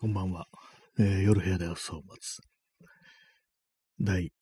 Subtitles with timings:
[0.00, 0.46] こんばんは。
[0.98, 2.40] えー夜部屋で朝を待つ。
[4.00, 4.32] 第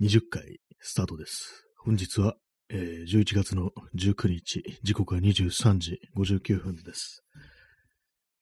[0.00, 1.64] 20回スタートです。
[1.78, 2.36] 本日は、
[2.68, 7.24] えー11月の19日、時刻は23時59分です。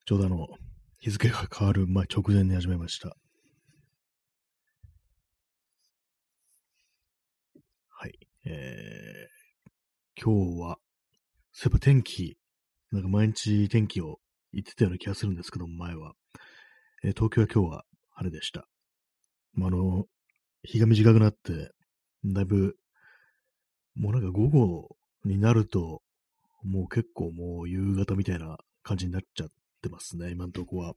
[0.04, 0.46] ちょうどあの、
[1.00, 3.16] 日付が変わる前、直前に始めました。
[7.88, 8.12] はい。
[8.44, 10.76] えー今日は、
[11.52, 12.36] そういえば天気、
[12.92, 14.18] なんか毎日天気を
[14.52, 16.12] 言ってたような気がするんですけど、前は。
[17.04, 17.84] えー東京は今日は
[18.14, 18.66] 晴れでした。
[19.54, 20.06] まあ、の、
[20.62, 21.70] 日が短くなって、
[22.24, 22.74] だいぶ、
[23.94, 26.02] もうなんか午後になると、
[26.64, 29.48] もう結構もう夕方みたいな感じになっちゃっ
[29.80, 30.94] てますね、今のとこは。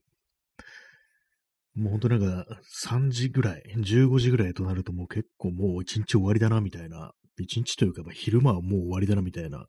[1.74, 2.46] もう本当なんか
[2.84, 9.66] 3時ぐらい、15時ぐらいとなるともう結構もう一日終わりだなみたいな、一日というか昼間はもう終わりだなみたいな、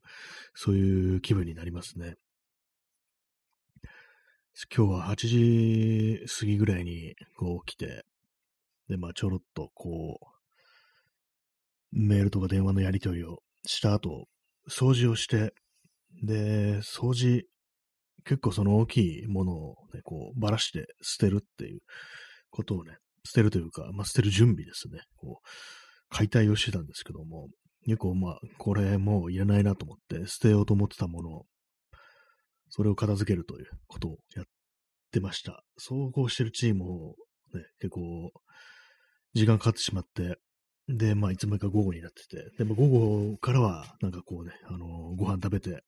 [0.55, 2.15] そういう気分になりますね。
[4.75, 8.05] 今日は8時過ぎぐらいにこう来て、
[8.87, 10.25] で、まあちょろっとこう、
[11.91, 14.27] メールとか電話のやり取りをした後、
[14.69, 15.53] 掃除をして、
[16.21, 17.47] で、掃除、
[18.25, 21.79] 結構その大きいものをね、こう、ばらして捨てるっていう
[22.51, 25.01] ことをね、捨てるというか、まあ捨てる準備ですね。
[25.17, 25.47] こう、
[26.09, 27.49] 解体をしてたんですけども、
[27.85, 31.45] 結構まあ、これもういらないなと思って、捨てようと思ってたものを、
[32.75, 34.45] それを片付けるということをやっ
[35.11, 35.63] てました。
[35.77, 37.15] 総合してるチームを
[37.53, 38.31] ね、結構、
[39.35, 40.37] 時間かかってしまって、
[40.87, 45.83] で、まあ、いつもか午後になってて、でも午後からは、なんかこうね、あのご飯食べて、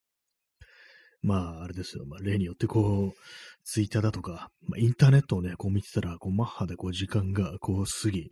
[1.24, 3.20] まあ、あれですよ、まあ、例によってこう、
[3.64, 8.28] ツイッターだとか、まあ、インターネットをね、こう見てたら、こう、マッハでこう、時間がこう、過ぎ、ね、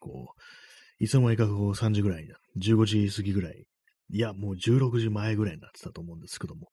[0.00, 3.66] こう、いつの間にかこう、3時ぐらいに、15時過ぎぐらい、
[4.10, 6.68] いや、もう16時前ぐらいになってたと思うんですけども、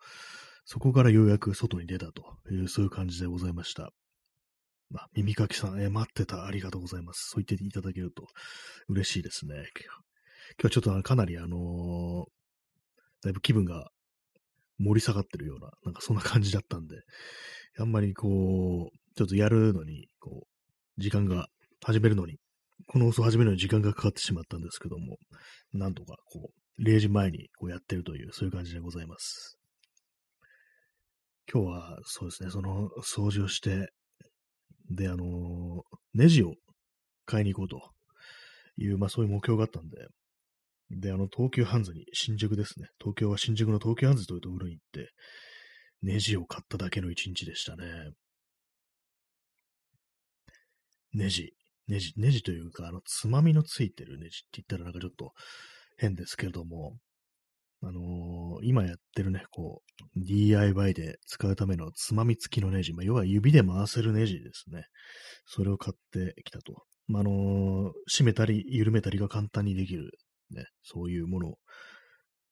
[0.66, 3.91] そこからようやく外に出たという、そういう感じでございました。
[4.89, 7.30] まあ、耳かきさん、えー待ってた、ありがとうございます。
[7.31, 8.27] そう言っていただけると
[8.88, 9.55] 嬉しいですね。
[9.55, 9.63] 今
[10.58, 12.26] 日はちょっとかなりあの
[13.23, 13.89] だいぶ気分が
[14.77, 16.95] 盛り下がってるような、なんかそんな感じだったんで、
[17.80, 21.47] あんまりこう、ちょっとやるのに、こう、時間が、
[21.83, 22.37] 始めるのに、
[22.87, 25.17] この放送始めるのに時間がかかってしまったんですけども、
[25.71, 26.49] なんとかこ
[26.80, 29.55] う、0時前にこうやってるという、そういう感じでございます。
[31.52, 33.89] 今日は、そうですね、その掃除をして、
[34.89, 35.83] で、あの
[36.14, 36.54] ネジを
[37.26, 37.92] 買いに行こうと
[38.78, 39.98] いう、まあそういう目標があったんで、
[40.92, 42.88] で、あの、東急ハンズに、新宿ですね。
[43.00, 45.11] 東京は新宿の東急ハンズというところに行って、
[46.04, 47.86] ネジを買っただけの一日でしたね。
[51.14, 51.54] ネジ、
[51.88, 55.32] ネジ、ネジというか、あの、つまみのついてるネジって言ったらなんかちょっと
[55.98, 56.98] 変ですけれども、
[57.87, 59.83] あのー今やってるね、こ
[60.15, 64.85] う、DIY で使うためのつまみ付きのネジ、まあ、要は指で回せるネジですね。
[65.45, 66.83] それを買ってきたと。
[67.07, 70.11] まあ、のー締めたり緩めたりが簡単にできる、
[70.49, 71.57] ね、そういうものを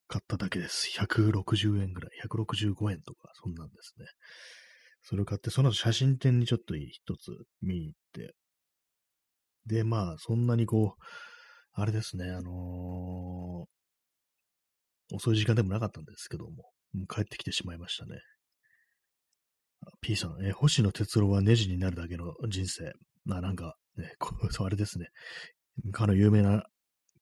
[0.07, 0.87] 買っただけです。
[0.99, 4.05] 160円ぐらい、165円とか、そんなんですね。
[5.01, 7.31] それを買って、その後写真展にちょっと一つ
[7.63, 8.35] 見に行って、
[9.65, 11.03] で、まあ、そんなにこう、
[11.73, 13.82] あれですね、あのー
[15.13, 16.51] 遅い時間でもなかったんですけども、
[16.93, 18.19] もう帰ってきてしまいましたね。
[20.01, 22.93] P さん、え星野哲郎はネジになるだけの人生。
[23.25, 25.07] な、なんか、ね、こう、そうあれですね。
[25.91, 26.63] かの有名な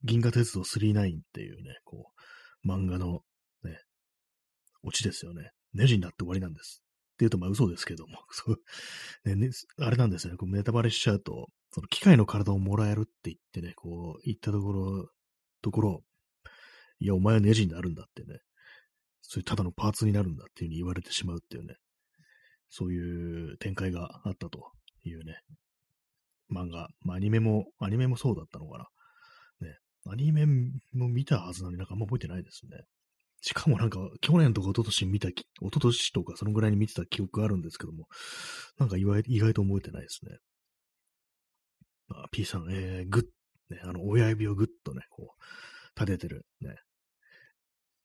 [0.03, 2.11] 銀河鉄道39っていうね、こ
[2.63, 3.21] う、漫画の
[3.63, 3.79] ね、
[4.83, 5.51] オチですよね。
[5.73, 6.83] ネジになって終わりなんです。
[7.13, 8.59] っていうと、まあ嘘ですけども、 そう、
[9.25, 10.37] ねね、あれなんですよね。
[10.37, 15.09] こうネタバレしちゃうと、その機械の体をもらえるって言ってね、こう、言ったところ、
[15.61, 16.03] ところ、
[17.01, 18.39] いや、お前はネジになるんだってね。
[19.21, 21.75] そういうただのパーツになるんだっていうふうに言われてしまうっていうね。
[22.69, 24.71] そういう展開があったと
[25.03, 25.39] いうね。
[26.53, 26.87] 漫画。
[27.01, 28.85] まあ、アニメも、アニメもそうだったのかな。
[29.67, 29.75] ね。
[30.07, 32.77] アニメも見たはずなのになんかあんま覚えてないですね。
[33.41, 38.07] しかもなんか、去年とか一昨年見たき、一昨年とかそのぐらいに見てた記憶があるんですけども、
[38.77, 40.37] なんか意外意外と覚えてないですね。
[42.07, 46.75] まあ、P さん、えー、グッ、ね、あの、親指をグッとね、こう、立ててる、ね、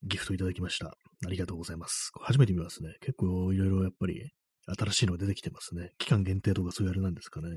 [0.06, 0.96] ギフトいただきました。
[1.26, 2.12] ありがとうございます。
[2.20, 2.94] 初めて見ますね。
[3.00, 4.30] 結構いろいろやっぱり
[4.78, 5.92] 新しいのが出てきてますね。
[5.98, 7.48] 期間限定とかそういうあれなんですかね。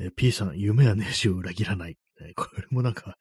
[0.00, 1.96] え P さん、夢はネジを裏切らない。
[2.20, 3.16] ねこれもなんか、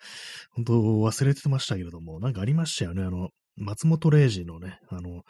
[0.51, 3.03] 本当忘れてましたけれども、なんかありましたよね。
[3.03, 5.23] あの、松本零士のね、あの、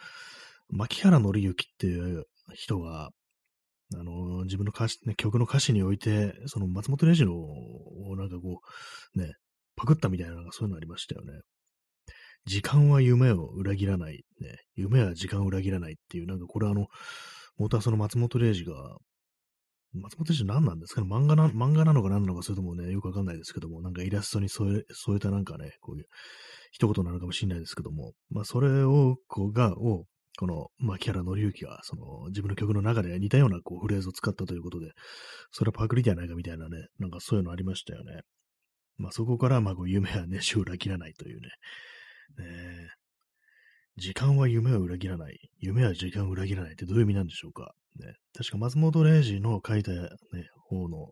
[0.68, 2.24] 牧原紀之っていう
[2.54, 3.10] 人が、
[3.94, 8.60] あの、自分の歌詞、ね、曲の歌詞において、その松本零士のをなんかこ
[9.14, 9.32] う、ね、
[9.76, 11.40] パクったみたいな、そういうのありましたよね。
[12.46, 14.24] 時間は夢を裏切らない。
[14.40, 16.86] ね、夢は時間を裏切らないっていう、なんかこれあの、
[17.58, 18.98] 元はその松本零士が、
[19.94, 21.08] 松本人何なんですかね？
[21.08, 26.04] 漫画な、漫画なのか何なのかそれともね、よくわかんないですけども、なんかイラストに添え、添えたなんかね、こういう
[26.70, 30.04] 一言なのかもしれないですけども、まあそれを、こうが、を、
[30.38, 34.92] この、牧原紀之が、その、自分の曲の中で似たようなこうフレーズを使ったということで、
[35.50, 38.20] それはパクリではないかみたいなね、なんかそういうのありましたよね。
[38.98, 41.48] まあそこから、まあこう夢はね、死を裏切らないというね。
[42.36, 42.90] ね
[43.96, 45.38] 時間は夢を裏切らない。
[45.58, 47.74] 夢は時間を裏切らないってどういう意味なんでしょうか？
[47.98, 50.08] ね、確か松本零士の書いた、ね、
[50.68, 51.10] 方の、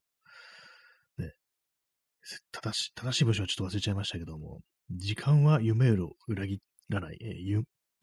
[1.18, 1.32] ね、
[2.52, 4.60] 正し正しい文章はちょっと忘れちゃいましたけども、
[4.90, 7.18] 時間は夢を裏切らない。
[7.20, 7.34] え、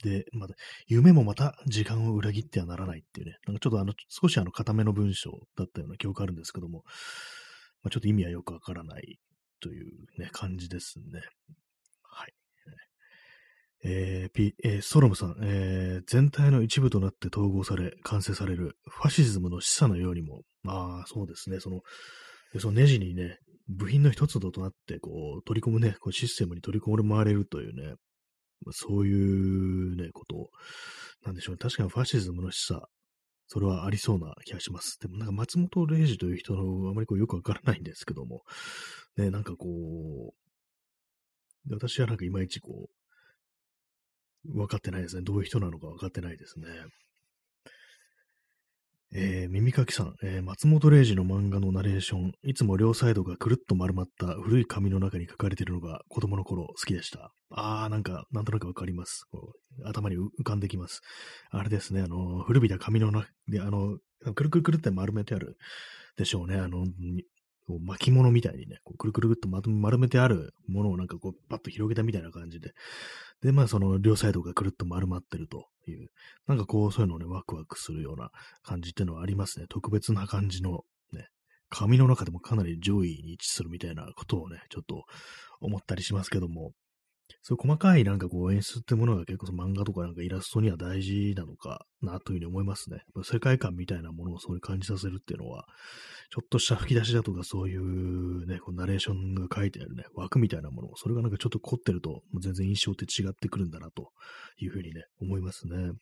[0.03, 0.55] で、また、
[0.87, 6.83] 夢もまた時間を裏切ってはならないっていうね、なんかちょっとあの、少しあの、固めの文章だったような記憶あるんですけども、
[7.83, 9.19] まあ、ちょっと意味はよくわからない
[9.61, 11.21] というね、感じですね。
[13.83, 21.81] えー、P、えー、ソロムさん、えー、全体の一部となって統合され、完成されるファシズムの示唆のようにも、まあ、そうですね、その、
[22.59, 27.95] そのネジにね、部品の一つとなって、こう、取り込むね、こうシステムに取り込まれるというね、
[28.71, 30.49] そういうね、こと、
[31.25, 31.59] なんでしょうね。
[31.59, 32.81] 確かにファシズムの示唆、
[33.47, 34.99] それはありそうな気がします。
[34.99, 38.43] でもなんか松本零士という人のあまりこうよくわからないんですけども、
[39.17, 43.02] ね、なんかこう、私はなんかいまいちこう、
[44.45, 45.21] 分かってないですね。
[45.23, 46.67] どういう人なのか分かってないですね。
[49.15, 57.31] えー、耳かきさん、えー、松本零士の漫画のナレーション、いつも両サイドがくるっと丸まった古い紙の中に書かれているのが子供の頃好きでした。
[57.51, 59.25] あー、なんか、なんとなくわかります。
[59.85, 61.01] 頭に浮かんできます。
[61.51, 63.99] あれですね、あの、古びた紙の中で、あの、
[64.33, 65.57] くるくるくるって丸めてある
[66.17, 66.55] でしょうね。
[66.57, 66.83] あの、
[67.67, 72.71] こう巻物みたいにね、こうくるくるくっと丸めてあるものをなんかこう、パッと広げたみたいな感じで。
[73.41, 76.09] で、まあその両サイドがくるっと丸まってるという、
[76.47, 78.31] なんかこう、そういうのをね、ワクワクするような
[78.63, 79.65] 感じっていうのはありますね。
[79.69, 80.81] 特別な感じの、
[81.11, 81.27] ね、
[81.69, 85.05] 紙の中でもかなり上位に位置するみたいなことをね、ちょっと
[85.61, 86.73] 思ったりしますけども、
[87.41, 93.01] そう細かいなんかこう演出ってものが結構その漫画とかなんかイラストには大事なのかなというふうに思いますね。
[93.23, 95.65] 世界観みたいなものをそういう感じさせるっていうのは、
[96.31, 104.11] ちょっとした吹き出しだとかそういうね、こうナレーションが書いてあるね、枠みたいなもの、それがなんかちょっと凝ってると、全然印象って違ってくるんだなと
[104.57, 105.93] いうふうにね、思いますね。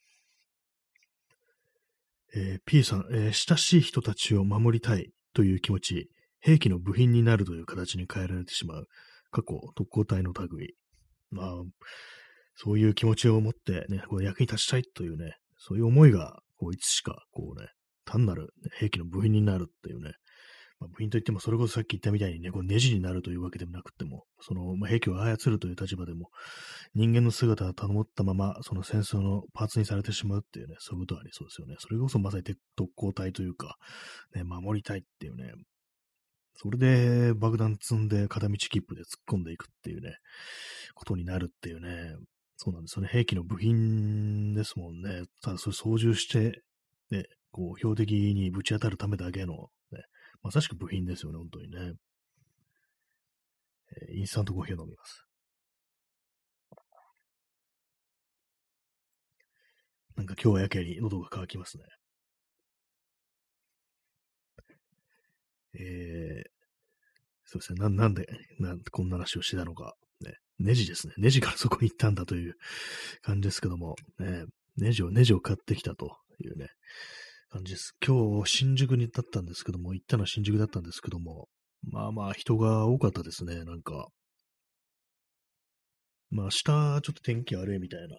[2.34, 8.88] えー、P さん、えー、親しい人たちを守りたいという気持ち、兵器の部品になるという形に変えられてしまう。
[9.32, 10.76] 過去、特攻隊の類。
[11.32, 11.54] まあ、
[12.56, 17.70] そういう気持ちを持ってね、こう役に立ちたいというね、そういう思いが、こう、いつしか、こうね、
[18.06, 20.14] 単なる、兵器の部品になるっていうね、
[20.80, 26.30] まあ、部品といっても、それこそさっき言ったみたいにね、こうネジになるというわけでもなくても、その、まあ、兵器を操るという立場でも、
[26.96, 31.76] 人間の姿を保ったまま、その戦争のパーツにされてしまうっていうね、そういうことがありそうですよね。
[31.78, 33.78] それこそまさに特攻隊というか、
[34.34, 35.54] ね、守りたいっていうね、
[36.62, 40.18] それで爆弾積んで片道切符で突っ込んでいくっていうね、
[40.94, 42.16] ことになるっていうね、
[42.56, 43.08] そうなんですよね。
[43.12, 45.24] 兵器の部品ですもんね。
[45.42, 46.62] ただそれ操縦して、
[47.10, 50.04] ね、こう、標的にぶち当たるためだけの、ね、
[50.44, 51.94] まさしく部品ですよね、本当にね。
[54.12, 55.26] えー、インスタントコーヒーを飲みます。
[60.16, 61.86] なんか今日はやけに喉が渇きますね。
[65.74, 66.61] えー、
[67.52, 67.80] そうですね。
[67.82, 68.26] な、なんで、
[68.60, 69.94] なんこんな話をしてたのか。
[70.22, 70.36] ね。
[70.60, 71.14] ネジですね。
[71.18, 72.54] ネジからそこに行ったんだという
[73.24, 74.46] 感じですけども、ね、
[74.78, 76.70] ネジを、ネジを買ってきたというね、
[77.50, 77.94] 感じです。
[78.06, 81.50] 今日、新宿にだったんですけども、行ったのは新宿だったんですけども、
[81.84, 84.08] まあまあ人が多かったですね、なんか。
[86.30, 88.16] まあ明日ちょっと天気悪いみたいな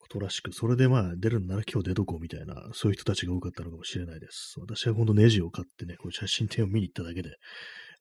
[0.00, 4.54] ことらしく、それでまあ出るんなら今日出とこうみたいな、そういう人たちが多かったのかもしれないです。
[4.58, 7.30] 私は今度ネジを買ってね、こう写真展を見に行っただけで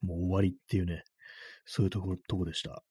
[0.01, 1.03] もう終わりっていうね、
[1.65, 2.83] そういうところ、とこでした。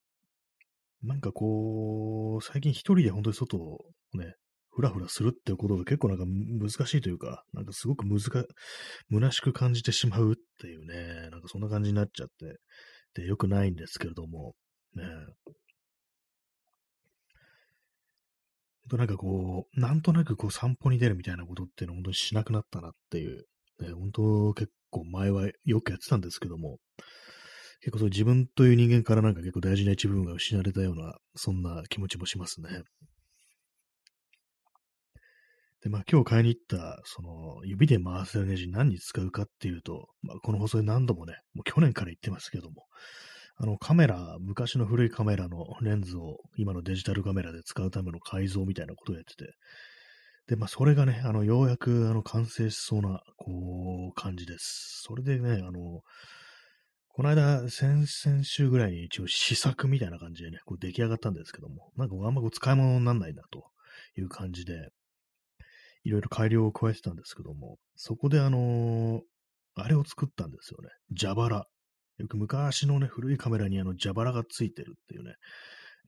[1.02, 3.78] なんかこう、最近一人で本当に外を
[4.14, 4.34] ね、
[4.70, 8.20] ふらふらするっていうことが結構なんか難しいというか、なんかすごく難、
[9.10, 12.58] 虚しく感じてしまうっていうね、なんかそんな感じになっちゃって、
[13.14, 14.54] で、良くないんですけれども、
[14.94, 15.04] ね、
[18.88, 23.44] となんかこう、なんとなくこう散歩に出るみたいなことっていうのを本当にしなくなったなっていう、
[23.80, 26.78] ね、本当結構前はよくやってたんですけども、
[27.80, 32.68] 結構そう自分という人間からなんか結構大事な一部分が失われたような、そんな気持ちもしますね。
[35.80, 42.86] で、まあ今日買いに行った、その指で回せるネジ何に使うかっていうと、まあこの放送で何度もね、もう去年から言ってますけども、
[43.60, 49.52] あのカメラ、昔の古いカメラのレンズを今のデジタルカメラで使うための改造みたいなことをやってて、
[50.48, 55.02] で、まあそれがね、あのようやくあの完成しそうな、こう、感じです。
[55.04, 56.02] それでね、あの、
[57.18, 63.64] この間、先々週ぐらいに一応試作みたいな感じでね、こう出来上がったんですけども、なんかあんまこう使い物にならないなと
[64.16, 64.90] いう感じで、
[66.04, 69.20] いろいろ改良を加えてたんですけども、そこであのー、
[69.74, 70.90] あれを作ったんですよね。
[71.20, 71.66] 蛇腹。
[72.18, 75.34] よく昔のね、古いカメラにあの蛇腹がついてるっていうね、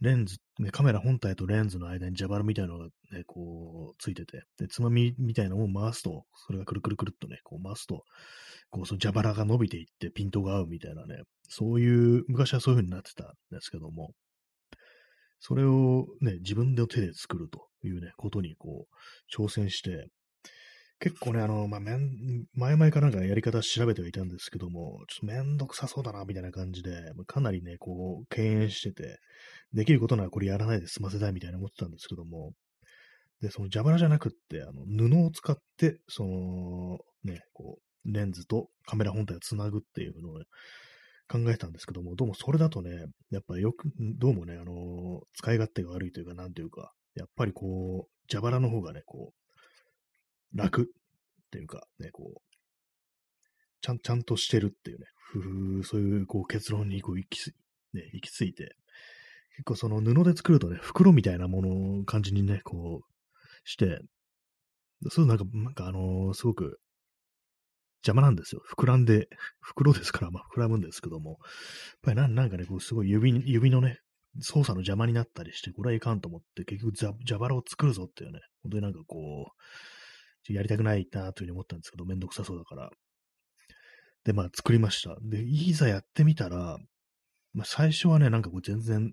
[0.00, 8.04] レンズ、ね、カメラ本体とレンズの間に蛇腹みたいなのがね、こう、ついてて、で、つまみみたいなのを回すと、それがくるくるくるっとね、こう回すと、
[8.70, 14.12] こう、その蛇腹が伸びていってピントが合うみたいなね、そういう、昔はそういう風になってたんですけども、
[15.40, 20.08] それをね、自分で手で作るというね、ことにこう、挑戦して、
[21.00, 29.18] 結構ね、あの、まあ、めん、前々からなんかやり方調べてはいたんですけども、ちょっとめんどくさそうだな、みたいな感じで、かなりね、こう、敬遠してて、
[29.72, 32.52] できることならこれやらないで済ませたいみたいな思ってたんですけども、
[33.40, 40.42] で、その蛇腹じゃなくって、あの、布を使って、その、ね、こう、レンズとカメラ本体をつなぐっていうのを、
[41.30, 42.90] 考えたんですけども、どうもそれだとね、
[43.30, 43.88] やっぱよく、
[44.18, 49.39] どうもね、あの使い勝手が悪いというか、なんていうか、やっぱりこう、蛇腹の方がね、こう、
[50.54, 50.84] 楽っ
[51.50, 52.40] ていうか、ね、こう、
[53.82, 57.54] ちゃん、ちゃんとしてるっていうね、ふふそういうこう結論にこう行きつ、
[57.94, 58.76] ね、行き着いて、
[59.56, 64.00] 結構その布で作るとね、袋みたいなものを、感じにね、こう、して、
[65.08, 66.80] そうなんか、なんかあのー、すごく
[68.02, 68.62] 邪魔なんですよ。
[68.76, 69.28] 膨らんで、
[69.60, 71.38] 袋ですから、まあ膨らむんですけども、やっ
[72.02, 74.00] ぱりななんかね、こうすごい指、指のね、
[74.40, 79.62] 操作の邪魔になったりして、これはいかんと思って、結局蛇腹を作るぞっていうね、本当になんかこう、
[80.48, 82.90] やりたくないなというふうに思ったんですけど、めんどくさそうだから。
[84.24, 85.16] で、まあ作りました。
[85.22, 86.78] で、いざやってみたら、
[87.52, 89.12] まあ最初はね、なんかこう全然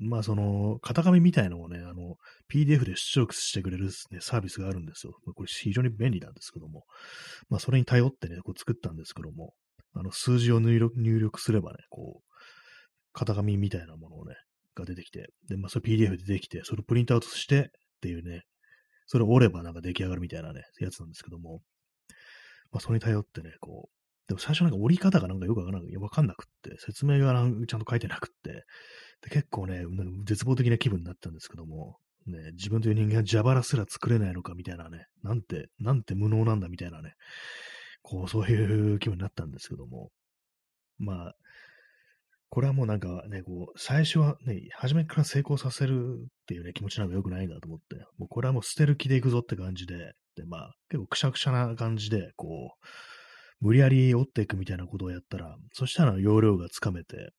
[0.00, 2.16] まあ、その、型紙みたいのをね、あの、
[2.50, 5.12] PDF で出力してくれる、ね、サービスがあるんですよ。
[5.34, 6.84] これ非常に便利なんですけども。
[7.50, 9.52] まあ、それに頼ってね、こう作ったんですけども、
[9.92, 12.32] あの、数字を入力入力すればね、こう、
[13.12, 14.36] 型紙みたいなものをね、
[14.74, 17.66] が出てきて、で、まあ、それ PDF でできて、それをプリントアウトしてっ
[18.00, 18.44] ていうね、
[19.10, 21.62] それ折ればなんか出来上がるみたいなね、やつなんですけども、
[22.70, 27.32] まあ、それに頼ってね、こう、でも最初なんか折り方がなんかよくわかんなくって、説明が
[27.66, 28.64] ちゃんと書いてなくって、
[29.22, 29.84] で結構ね、
[30.26, 31.96] 絶望的な気分になったんですけども、
[32.28, 37.14] ね、自分という人間は蛇腹すら作れないのかみたいなね、なんて、なんて無能なんだみたいなね、
[38.02, 40.12] こう、そういう気分になったんですけども、
[40.98, 41.34] まあ、
[42.50, 52.86] これはもうなんかね、こう、最初はね、初めから成功させるっていうね、気持ちなんか良くないなと思って、もうこれはもう捨てる気でいくぞって感じで、で、まあ、結構くしゃくしゃな感じで、こう、
[53.64, 57.30] 無理やり折っていくみたいなことをやったら、そしたら容量がつかめて、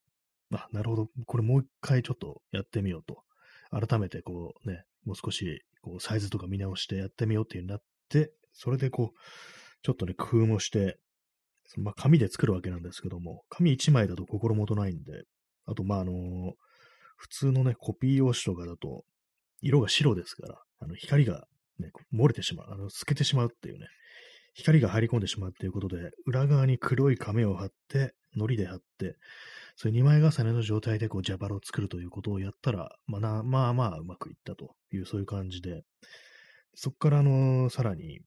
[0.54, 1.08] あ、なるほど。
[1.26, 3.24] これもう一回ちょっとやってみようと。
[3.72, 9.18] 改めてこうね、もう少しこうサイズとか見直してやってみようっていうになって、それでこう、
[9.82, 11.00] ちょっとね、工夫もして、
[11.78, 15.24] まあ、紙で作るわけなんですけども、紙一枚だと心もとないんで、
[15.66, 16.54] あと、まあ、あのー、
[17.18, 19.04] 普通のね、コピー用紙とかだと、
[19.62, 21.46] 色が白ですから、あの、光が
[21.80, 23.88] ね、漏れてしまう、あの、透けてしまうっていうね、
[24.54, 29.18] 光が入り込んでしまうっていうことで、裏側に黒い紙を貼って、糊で貼って、
[29.76, 35.84] そういう二枚重ねの状態でこう、蛇腹を作るということをやったら、まあな、まあまあうまくいったという、そういう感じで、
[36.76, 38.20] そこからあの、さらに、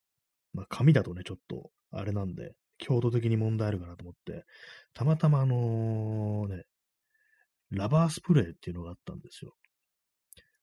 [0.52, 4.44] まあ紙だとね、ちょっと、あれなんで、強度的に問題あるかなと思って、
[4.94, 6.64] たまたまあのね、
[7.70, 9.54] ラバースプレーっていうのがあったんですよ。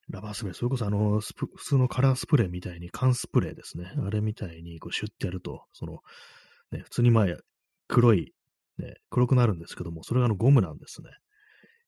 [0.10, 3.94] ラバースプレー、それこそあの、普通のカラースプレーみたいに、缶スプレーですね。
[4.06, 6.00] あれみたいにこうシュッてやると、その、
[6.72, 7.38] ね、普通に前、
[7.88, 8.34] 黒い
[8.78, 11.10] ね、黒くなるんですけども、それがあのゴムなんですね。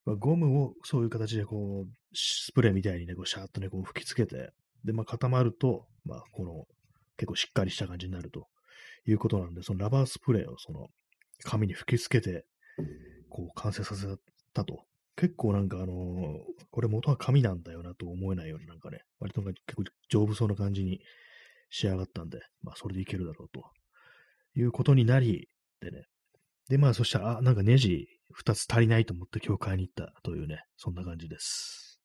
[0.05, 4.51] まあ、ゴムをそういう形でこう、スプレーみたいにね、こうシャーッとね、こう吹きつけて、
[4.83, 6.65] で、まあ固まると、まあこの、
[7.17, 8.47] 結構しっかりした感じになると
[9.05, 10.87] いうことなんで、そのラバースプレーをその
[11.43, 12.45] 紙に吹きつけて、
[13.29, 14.07] こう完成させ
[14.53, 14.83] たと。
[15.15, 16.37] 結構なんかあのー、
[16.71, 21.01] これ元は紙なんだよなと思えないようになんかね、割となんか結構丈夫そうな感じに
[21.69, 23.63] 仕上がったんで、まあそれでいけるだろうと
[24.55, 25.47] いうことになり、
[25.81, 26.05] でね、
[26.69, 28.07] で、まあ、そしたら、あ、なんかネジ
[28.43, 32.01] 2つ足りないと思って今日買いに行ったというね、そんな感じです。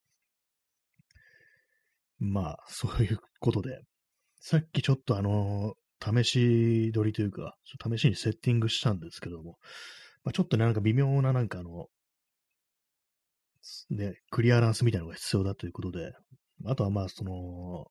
[2.18, 3.80] まあ、そういうことで、
[4.40, 9.58] さっきちょっとあの、試し撮りというか、試しにセッティングしたんですけども、
[10.24, 11.86] まあ、ちょっとね、なんか微妙ななんかあの、
[13.90, 16.12] ね、クリアランスみたいなのが必要だということで、
[16.66, 17.86] あとはまあ、その、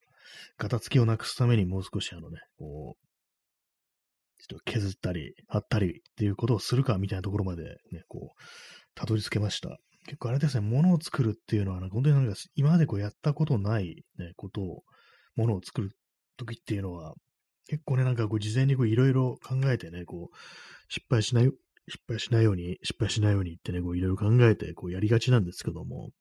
[0.58, 3.08] ガタつきをなくすためにもう少しあのね、こう、
[4.40, 8.42] ちょっと削ったり、貼ったりっていうことをするかみたいなところまでね、こう、
[8.96, 9.78] たどり着けました。
[10.06, 14.84] 結構あれですね、物を作るっていうのは、本当になんか今までこうやったことないね、ことを、
[15.36, 15.92] 物を作る
[16.38, 17.14] ときっていうのは、
[17.68, 20.36] 結構ね、なんかこう、事前にこう、いろいろ考えてね、こう、
[20.90, 21.52] 失敗しない、
[21.88, 26.12] 失敗しないように、失敗しないようにってね、こう、いろいろ考えて、こう、やりがちなんですけども、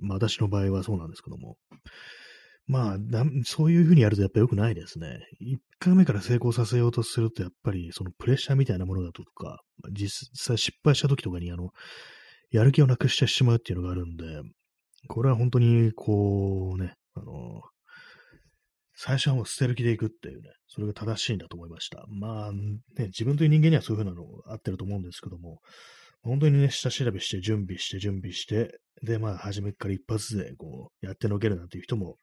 [0.00, 1.56] まあ、私の場合はそうなんですけども、
[2.68, 5.20] まあ、そういうふうにやるとやっぱ良くないですね。
[5.40, 11.70] 一回目から成功させようとすると、やっぱりそのプレッシャーみたいなものだとか、実際失敗した時とかに、あの、
[12.50, 14.42] やる気をなくしてしまうっていうのがあるんで、
[15.08, 17.62] これは本当に、こうね、あの、
[19.00, 22.04] 最初はもう捨てる気でいくっていうね、それが正しいんだと思いました。
[22.08, 25.60] まあ、ね、自分という人間にはそういうふうなの合ってると思うんですけども、
[26.22, 32.16] 本当にね、下調べして、準備して、準備して、で、まあ、初めから一発で、こう、やってのけるなんていう人も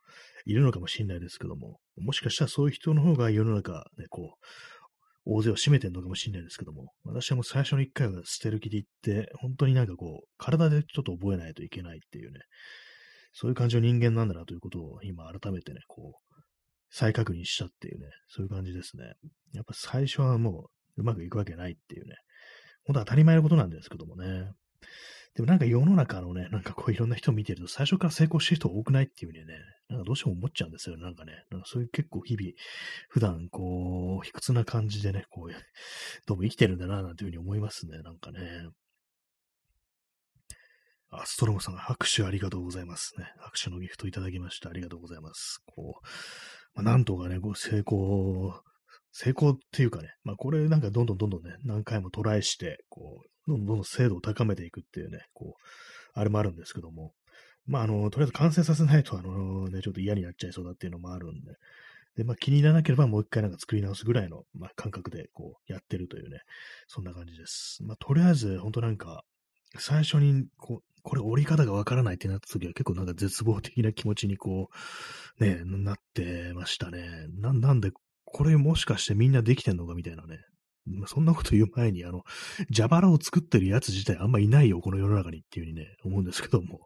[0.45, 4.45] いるのかもしれないですけども、もしかしたらそういう人の方が世の中、ね、こう、
[5.23, 12.41] 大勢を占めてるのかもしれないですけども、私はもう最初の一回は捨てる気で行って、本当になんかこう、体でちょっと覚えないといけないっていうね、
[13.31, 16.25] そういう感じの人間なんだなということを今改めてね、こう、
[16.89, 19.13] 再確認したっていうね、そういう感じですね。
[19.53, 22.15] やっぱ最初はもううまくいくわけないっていうね、
[22.85, 24.51] 本当当たり前のことなんですけどもね。
[25.35, 29.55] でもなんか世の中のね、なんかこういろんな人を見てると最初から成功してる人多くないっていうふうにね、
[29.89, 31.43] なんかどうしても思っちゃうんですよ、なんかね。
[31.51, 32.51] なんかそういう結構日々、
[33.09, 35.53] 普段こう、卑屈な感じでね、こう、
[36.25, 38.39] どうも生きてるんだな、なんていうふうに思いますね、なんかね。
[41.09, 43.25] アストロムさん、拍手ありがとうございますね。
[43.39, 44.69] 拍手のギフトいただきました。
[44.69, 45.61] ありがとうございます。
[45.65, 46.07] こう、
[46.75, 48.53] まあ、なんとかね、こう成功、
[49.11, 57.13] 成功っていうかね、まあこれなんかどんどんどんどんね、何回もトライして、こう、どんどんどん精度を高めていくっていうね、こう、あれもあるんですけども、
[57.67, 61.53] まあ、あの、とりあえず完成させないと、あのね、ちょっと嫌になっちゃいそうだっていうのもあるんで、
[62.15, 66.39] で、まあ、気に入らなければもう一回なんか作り直すぐらいの、まあ、感覚で、こう、やってるというね、
[66.87, 67.83] そんな感じです。
[67.83, 69.23] まあ、とりあえず、本当なんか、
[69.77, 74.69] 最初に、こう、これ折り方がわからないってなった時は結構なんか絶望的な気持ちにこ
[75.39, 77.27] う、ね、なってましたね。
[77.39, 77.91] な、なんで、
[78.23, 80.39] これもしかしてみんなできてんのかみたいなね、
[81.07, 82.23] そんなこと言う前に、あの、
[82.75, 86.79] 蛇腹を作ってるやつ自体あんまいないよ、この世の中にっていうふうにね、思うんですけども、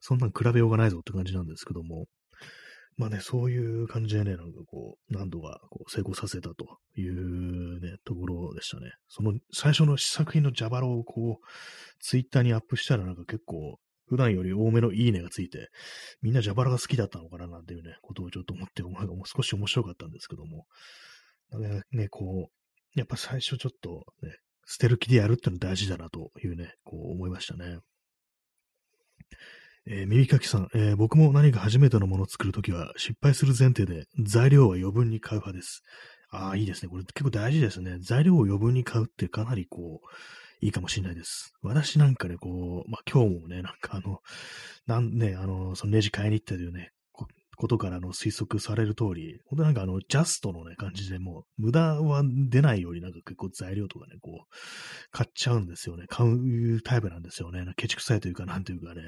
[0.00, 2.06] そんなん比べようがないぞって感じなんですけども、
[2.96, 8.92] まあね、そういう感じでね、なんかこう、何度かこう成功させたというね、ところでしたね。
[9.08, 11.46] その最初の試作品の蛇腹をこう、
[12.00, 15.70] ツイッターにアップしたらなんか結構、普段より多めのいいねがついて、
[16.20, 20.66] みんな蛇腹が好きだったのかななんていうね、ことをちょっと思って、もう少し面白かったんですけども、
[21.92, 24.34] ね、こう、やっぱ最初ちょっとね、
[24.66, 27.78] 捨てる気でやるっての大事だなというね、こう思いましたね。
[29.92, 35.82] えー、耳かきさん、えー、僕も何か初めてのものを作るときは失敗する前提で材料は余分に買う派です。
[36.30, 36.88] ああ、いいですね。
[36.88, 37.98] これ結構大事ですね。
[38.00, 41.54] 材料を余分に買うってかなりこう、いいかもしれないです。
[41.60, 44.20] 私なんかね、こう、まあ、今日もね、なんかあの、
[44.86, 46.92] なんね、あの、そのネジ買いに行ったというね、
[47.60, 54.54] ことからの推測される通り、本当なんかあの、ジャストのね、感じでもう、無駄は出ないようになんか結構材料とかね、こう、
[55.10, 56.06] 買っちゃうんですよね。
[56.08, 57.62] 買うタイプなんですよね。
[57.76, 59.02] ケチくさいというか、なんというかね、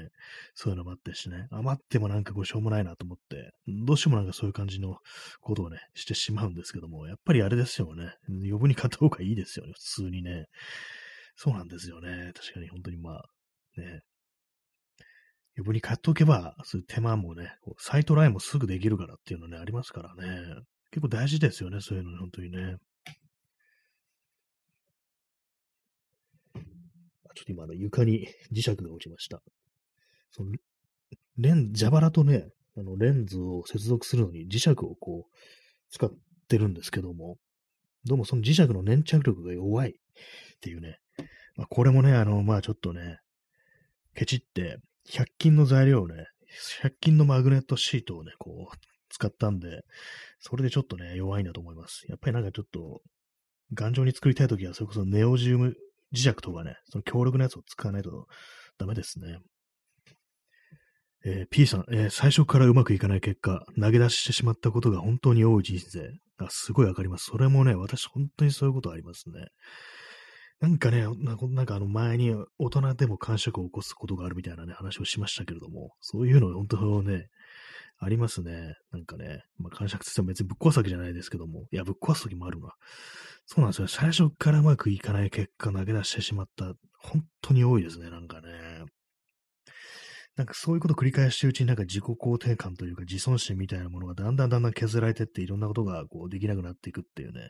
[0.53, 4.97] そういうのもあってしね、余ってもなんかこう、しょうもないなと思って、どうしてもなんかそういう感じの
[5.41, 8.13] ことをね、してしまうんですけども、やっぱりあれですよね。
[8.29, 10.45] 余分に買った方がいいですよね、普通にね。
[11.35, 12.31] そうなんですよね。
[12.35, 13.23] 確かに本当にまあ、
[13.77, 14.01] ね、
[15.55, 20.55] 余分に買っておけば、そういう手間もね、サイトラインもすぐできるからっていうのね、ありますからね。
[20.91, 22.77] 結構大事ですよね、そういうの、本当にね。
[27.35, 29.41] ちょっと今、の床に磁石が落ちました。
[30.31, 30.51] その
[31.37, 35.35] レン、蛇腹とね、あの、レンズを接続するのに磁石をこう、
[35.89, 36.11] 使っ
[36.47, 37.37] てるんですけども、
[38.05, 39.93] どうもその磁石の粘着力が弱いっ
[40.61, 40.99] ていうね。
[41.55, 43.19] まあ、これもね、あの、まあちょっとね、
[44.15, 44.77] ケチって
[45.09, 46.27] 100均の材料をね、
[46.81, 48.77] 100均のマグネットシートをね、こう、
[49.09, 49.81] 使ったんで、
[50.39, 52.05] それでちょっとね、弱いんだと思います。
[52.09, 53.01] やっぱりなんかちょっと、
[53.73, 55.75] 頑丈に作りたいときは、それこそネオジウム
[56.13, 58.27] 磁石とかね、その強力なやつを使わないと
[58.77, 59.39] ダメですね。
[61.25, 66.11] えー、P さん、えー、最初からうまくいかない結果、投げ出してしまったことが本当に多い人生。
[66.37, 67.25] あすごいわかります。
[67.31, 69.47] それもね、私本当にそういうことありますね。
[70.63, 77.27] なんかね、なんかあの前に大人でも感触を起こすことがあるみたいなね、話をしましたけれども、そういうの本当ね、
[77.99, 78.73] ありますね。
[78.93, 82.69] なんかね、まあ、感触って言っても別にぶっ壊すわけじゃないですけども、いや、ぶっ壊す時もあるな。
[83.45, 83.89] そうなんですよ。
[83.89, 86.71] 最初からうまくいかない結果投げ出してしまった。
[86.97, 88.85] 本当に多いですね、なんかね。
[90.37, 97.49] なんかそういうことを繰り返してうちになんか自己肯定感というか自尊心みたいなものがだんだんだんだん削られてっていろんなことがこうできなくなっていくっていうね。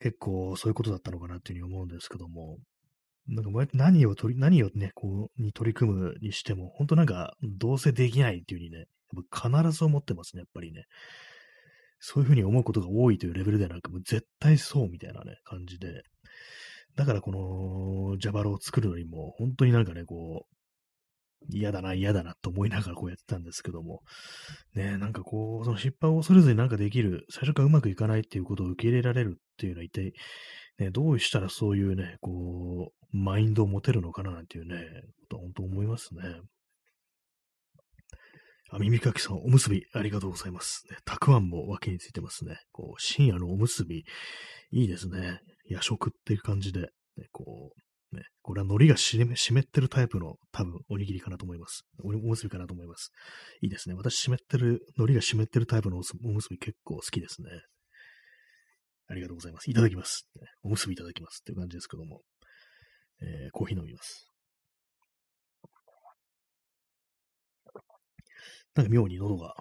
[0.00, 2.58] 結構そういうことだったのかなっていうふうに思うんですけども、
[3.28, 8.84] なんか何を取り、何をね、こう、に取り組むにしても、本当なんか、どうせできないっていうふうにね、や
[9.20, 10.84] っぱ必ず思ってますね、やっぱりね。
[11.98, 16.02] そういうふうに思うことが多いというレベルではなく、もう絶対そうみたいなね、感じで、
[16.94, 17.32] だからこ
[18.12, 20.56] の、ジャバロを作るのにも、本当になんかね、こう、
[21.48, 24.02] 嫌だな、嫌だなと思いながらこうやってたんですけども、
[24.74, 30.12] ね、なんかこう、その失敗を恐れずになんかできる、最初からうまくいかないっていうことを受け入れられるっていうのは一体、
[30.78, 34.76] ね、どうしたらそういうね、こう、マインドを持てるのかななんていうね、
[35.30, 36.22] こと本当思いますね。
[38.70, 40.82] あ、耳かきさん、おむすび、ありがとうございます。
[40.90, 42.58] ね、たくあんも脇についてますね。
[42.72, 44.04] こう、深夜のおむすび、
[44.72, 45.40] いいですね。
[45.68, 46.88] 夜食っていう感じで、ね、
[47.32, 51.84] こう、ね、これは海苔が湿ってるタイプの多分おにぎりかなと思います。
[52.02, 53.10] おむすびかなと思います。
[53.62, 53.94] いいですね。
[53.94, 57.48] 私湿ってる、海苔が湿ってるタイプのおむすび結構好きですね。
[59.08, 59.70] ありがとうございます。
[59.70, 60.28] いただきます。
[60.62, 62.22] おむすびいただきますっていう感じですけども。
[63.22, 64.30] えー、コーヒー飲みます。
[68.74, 69.54] なんか妙に喉が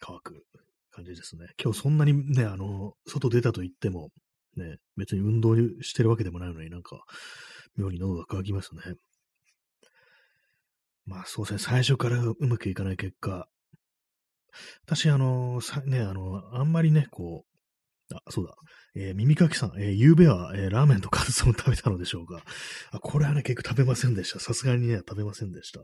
[0.00, 0.44] 乾く
[0.90, 1.46] 感じですね。
[1.62, 4.10] 今日そんなにね、あの、外出たと言っても、
[4.56, 7.02] ね、別に運動してるわけでもないのになんか、
[7.76, 8.82] 妙に喉が渇きますね。
[11.06, 13.48] まあそうですね、最初からうまくいかない結果、
[14.84, 17.49] 私、あの、さね、あの、あんまりね、こう、
[18.16, 18.54] あ、そうだ、
[18.94, 22.42] えー、耳かきさん、えー、夕べは、えー、ラーメンとカツ丼食べたのでしょうか？
[22.90, 24.40] あ、これはね、結構食べませんでした。
[24.40, 25.80] さすがにね、食べませんでした。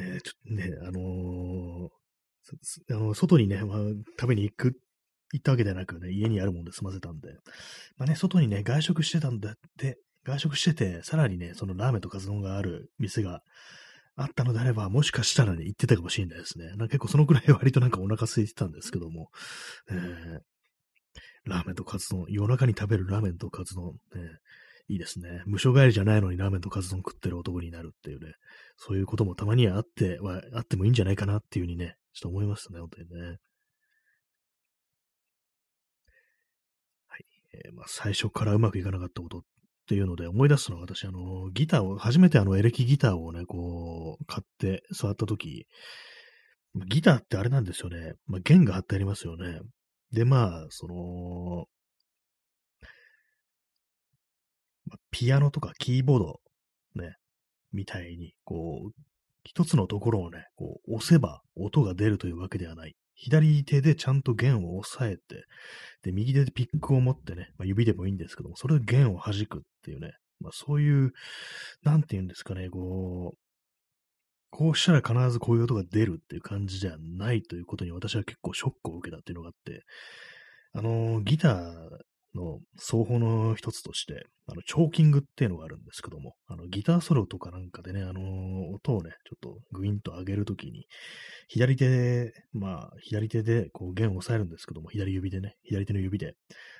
[0.00, 3.78] ね、ちょっとね、あのー、あの外にね、まあ、
[4.18, 4.72] 食べに行く、
[5.32, 7.28] 行ったわけではなくね、家にあるもんで済ませたんで、
[7.96, 13.40] まあね、外にね、外食してたんだって、外食してて、さらにね、そのラーメンとカツ丼がある店が
[14.16, 16.66] あったのであれば、もしかしたらね、行ってたかもしれないですね。
[16.70, 19.30] なんか結構そのくらい割となんかお腹空いてたんですけども、
[19.90, 20.40] えー、
[21.44, 24.20] ラーメンとカツ丼、夜中に食べるラーメンとカツ丼、ね、
[24.88, 25.42] いいですね。
[25.46, 28.34] 無所帰りじゃないのにラーメンとカツ丼食ってる男になるっていうね、
[28.76, 33.38] そういうこともたまにはあっては、あってもいいんじゃないかなっていうふうにね、ちょっと思いますね、本当にね。
[37.06, 37.24] はい。
[37.54, 39.42] えー、まあ、最初からうまくいかなかったことっ
[39.88, 45.66] ていうので思い出すのは私、あの、ギターを、初めてあのエレキギターをね、こう、買って触った時、
[46.88, 48.14] ギターってあれなんですよね。
[48.26, 49.60] まあ、弦が張ってありますよね。
[50.12, 51.66] で、まあ、その、
[55.10, 56.40] ピアノとかキーボード、
[56.96, 57.16] ね、
[57.72, 58.92] みたいに、こう、
[59.44, 62.94] 一つのところをね、こう、押せば音が出るというわけではない。
[63.14, 65.44] 左手でちゃんと弦を押さえて、
[66.02, 71.12] で、右手でピックを持ってね、まあ、指でもいいんですけども、それで弦を弾くっていうね、まあ、そういう、
[71.82, 73.49] なんて言うんですかね、こう、
[74.50, 79.84] こうしたら必ずこういう音が出るっていう感じじゃないということに私は結構ショックを受けたっていうのがあって、
[80.72, 81.74] あの、ギター
[82.34, 90.86] の奏法の一つとして、あの、チョーキングっていうのがあるんですけども、あの、ギターソロとかなんかでね、あの、音をね、ちょっとグインと上げるときに、
[91.48, 96.34] 左手で、まあ、左手でこう弦を押さえるんですけども、左指でね、左手の指で。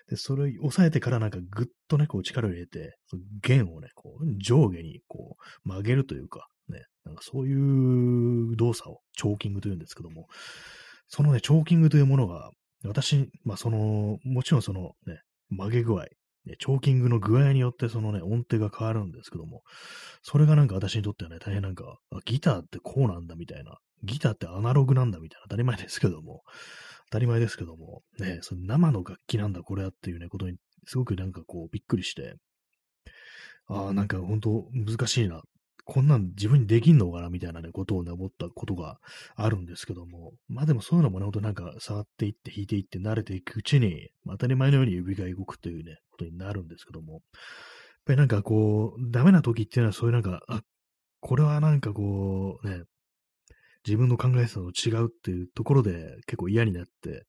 [0.09, 2.97] で、それを押さえてからなんかぐっとね、こう力を入れて、
[3.43, 10.27] 弦をね、こう上下にこう曲げるというか、ね、なんかそういう動作をチョーキングというんですけども、
[11.09, 12.51] そのね、チョーキングというものが、
[12.85, 16.05] 私、まあその、もちろんそのね、曲げ具合、
[16.47, 19.63] ね、チョーキングの具合によってそのね、音程が変わるんですけども、
[20.23, 26.43] それがなんか私にとってはね、大変なんか、ギターってこうなんだみたいな、ギターってアナログなんだみたいな、当たり前ですけども、
[27.11, 30.57] 当たり前ですけども、ね、その生の楽器なんだこれはっていうね、ことに、
[30.87, 32.37] すごくなんかこう、びっくりして、
[33.67, 35.43] ああ、なんか本当難しいな
[35.93, 39.01] こんなん自分にできんのかなみたいなね、ことをね、思ったことが
[39.35, 47.23] あるんですけども、まあでもそういうのもね、ほんとなんか触っていって弾いていって慣れていくうちに、当たり前のように指が動くというね、ことになるんですけども、やっ
[48.05, 50.61] ぱりなんかこう、ダメな時っていうのはそういうなんか、あ、
[51.19, 52.85] これはなんかこう、ね、
[53.85, 57.25] 自分の考えてたのと違うっていうところで結構嫌になって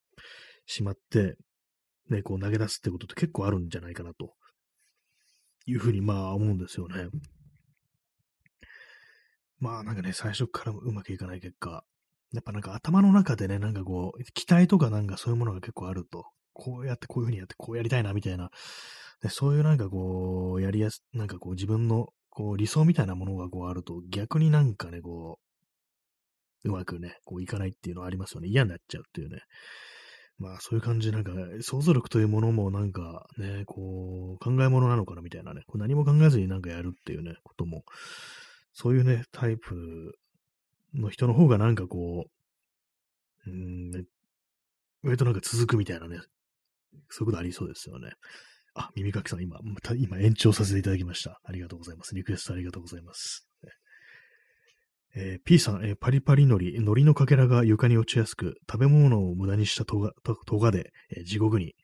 [0.66, 1.34] しまって、
[2.10, 4.34] ね、こう投げ出すってことって結構あるんじゃないかなと。
[5.66, 7.08] いうふうにまあ思うんですよね。
[9.62, 11.84] まあなんかね、最初からうまくいかない結果、
[12.32, 18.50] やっぱなんか頭の中でね、なんかこう、期待とかなんかそういうものが結構あると、こうやってこういうふうにやってこうやりたいなみたいな、
[19.22, 25.38] でそういうなんかこう、やりやす、なんかこう自分のこう理想みたいなものがこうあると、逆になんかね、こ
[26.64, 28.48] う、うまくね、こういかないっていうのはありますよね。
[28.48, 29.42] 嫌になっちゃうっていうね。
[30.38, 37.84] まあそういう感じなんか、想像力というものもなんかね、こう、考え物なのかなみたいなね、こう何も考えずになんかやるっていうね、ことも
[38.72, 40.14] そういうね、タイプ
[40.94, 42.26] の人の方がなんかこ
[43.46, 44.04] う、うん、
[45.02, 46.20] 上となんか続くみたいなね、
[47.08, 48.12] そういうことありそうですよね。
[48.74, 49.58] あ、耳かきさん、今、
[49.96, 51.40] 今延長させていただきました。
[51.44, 52.14] ありがとうございます。
[52.14, 53.46] リクエストありがとうございます。
[55.14, 61.74] えー P さん、えーパリパリ海苔、海苔のかけらが床に落ちやすく、食べ物を無駄にしたとが、ととがで、えー地獄に、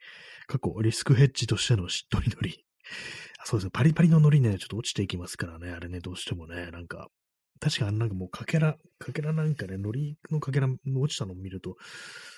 [0.47, 2.65] 過去、リスクヘッジとしてのしっとり海苔。
[3.51, 7.09] そうですね、パリパリの海苔ね、ちょっと落ちていきますからね、あれね、どうしてもね、なんか、
[7.61, 11.77] 確かになんかもうかけら、かけらなんかね、海苔のかけら落ちたのを見ると、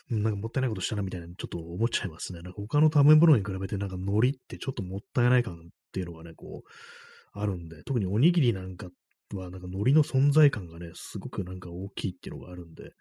[0.09, 2.43] なんかもったいないことしたなみたいな、ちょっと思っちゃいますね。
[2.43, 5.59] なんか他の食べ物に比べてなんか海苔ってちょっともったいない感っ
[5.91, 6.71] ていうのがね、こう、
[7.33, 8.87] あるんで、特におにぎりなんか
[9.35, 12.93] は、なんか海苔の存在感がね、すごくなんか大きいっていうのがあるんで、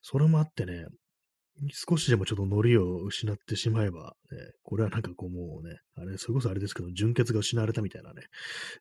[0.00, 0.86] それもあってね、
[1.72, 8.22] 少しでもちょっと海苔を失ってしまえば、ね、これはなんかこうもうね、あれ、それこそあれですけど、純血が失われたみたいなね、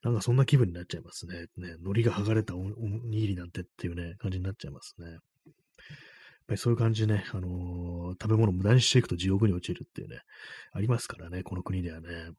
[0.04, 1.48] なんかそんな気分になっちゃいますね。
[1.58, 5.08] ね、海苔が剥がれたおにぎりなんてっていうね、感じになっちゃいますね。
[5.08, 5.20] やっ
[6.48, 7.90] ぱりそういう感じでね、あのー
[8.22, 10.22] 食べ物を無駄にしていくと地獄に落ちるっていうね、
[10.72, 12.32] ありますからね、この国ではね。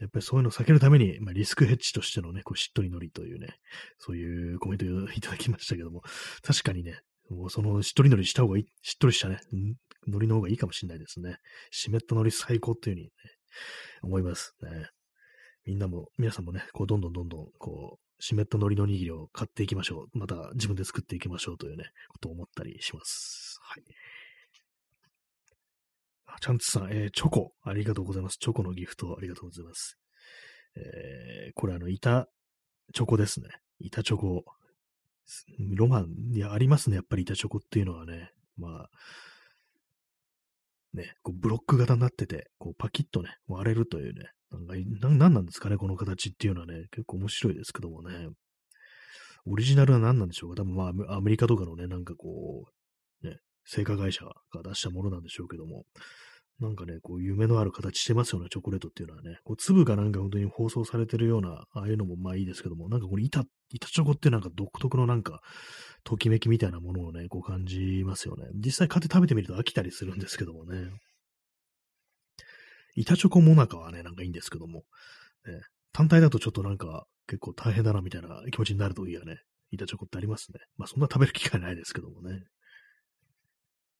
[0.00, 3.58] やっぱりそういうのを避けるために、まあ、リスクヘッジとしてのね、こうしっとり海苔というね、
[3.98, 6.02] そういうコメントをいただきましたけども、
[6.42, 9.74] 確かにね、もうそのしっとり海苔した方がいい、しっとりしたね、ん
[10.06, 11.38] 海苔の方がいいかもしれないですね。
[11.70, 13.10] 湿った海苔最高っていうふうに、ね、
[14.02, 14.88] 思いますね。
[15.66, 20.18] みんなも、皆さんもね、こう、どんどんどんどん、こう、湿った海苔のおにぎりを買っていきましょう。
[20.18, 23.58] また自分で作っていきましょうというね、ことを思ったりします。
[23.62, 23.84] はい。
[26.26, 28.38] あちゃんつさん、えーチョコ、ありがとうございます。
[28.38, 29.98] チョコのギフト、ありがとうございます。
[30.76, 32.28] えーこれ、あの、板
[32.94, 33.48] チョコですね。
[33.78, 34.44] 板チョコ。
[35.58, 36.96] ロマン、いや、ありますね。
[36.96, 38.32] やっぱり板チョコっていうのはね。
[38.56, 38.90] まあ、
[40.94, 48.28] ね、こうブロック型になってて、こうパキッとね、割れるというね、なんか、なんなんなんですかね、この形っていうのはね、結構面白いですけどもね。
[49.46, 50.62] オリジナルは何なんでしょうか？
[50.62, 52.66] 多分まあ、アメリカとかのね、なんかこ
[53.22, 55.84] う、ね、製菓会社が出したものなんでしょうけども、
[56.60, 59.38] なんかね、こう、夢のある形してますよね、チョコレートっていうのはね。
[59.44, 65.40] こう、粒がなんか本当に包装されてるような、ああいうのもまあいいですけども、なんかこの板、板チョコってなんか独特のなんか、
[66.02, 68.46] ときめきみたいなものをね、こう感じますよね。
[68.54, 70.90] 実際買って食べてみると飽きたりするんですけどもね。
[72.96, 74.82] 板チョコモナカはね、なんかいいんですけども、
[75.46, 75.60] ね、
[75.92, 79.36] 単体だとちょっとなんか結構大変だなみたいな気持ちになる時がね、
[79.70, 80.58] 板チョコってありますね。
[80.76, 82.42] まあそんな食べる機会ないですけどもね。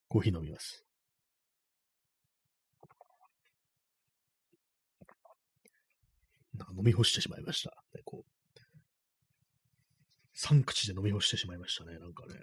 [0.08, 0.84] コーヒー飲みます。
[2.80, 2.94] なんか
[6.76, 7.70] 飲み干してしまいました。
[7.94, 8.38] ね、こう。
[10.34, 12.34] 三口で飲み干してしまいましたね、なんかね。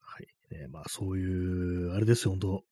[0.00, 0.54] はい。
[0.54, 2.64] ね、まあそういう、あれですよ、本当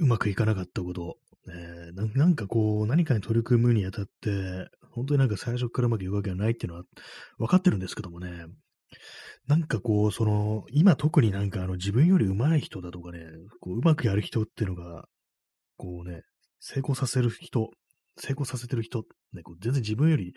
[0.00, 1.18] うまくいかなかったこと。
[1.46, 6.84] ね、ななんかこう、何かに取り組むにあたって、本当になんか最初からうまくいくわけはないっていうのは
[7.38, 8.46] 分かってるんですけどもね。
[9.46, 13.26] なんかこう、その、今特になんかあの自分より上手い人だとかね、
[13.60, 15.08] こううまくやる人っていうのが、
[15.76, 16.22] こうね、
[16.60, 17.70] 成功させる人、
[18.16, 20.34] 成功させてる人、ね、こう全然自分より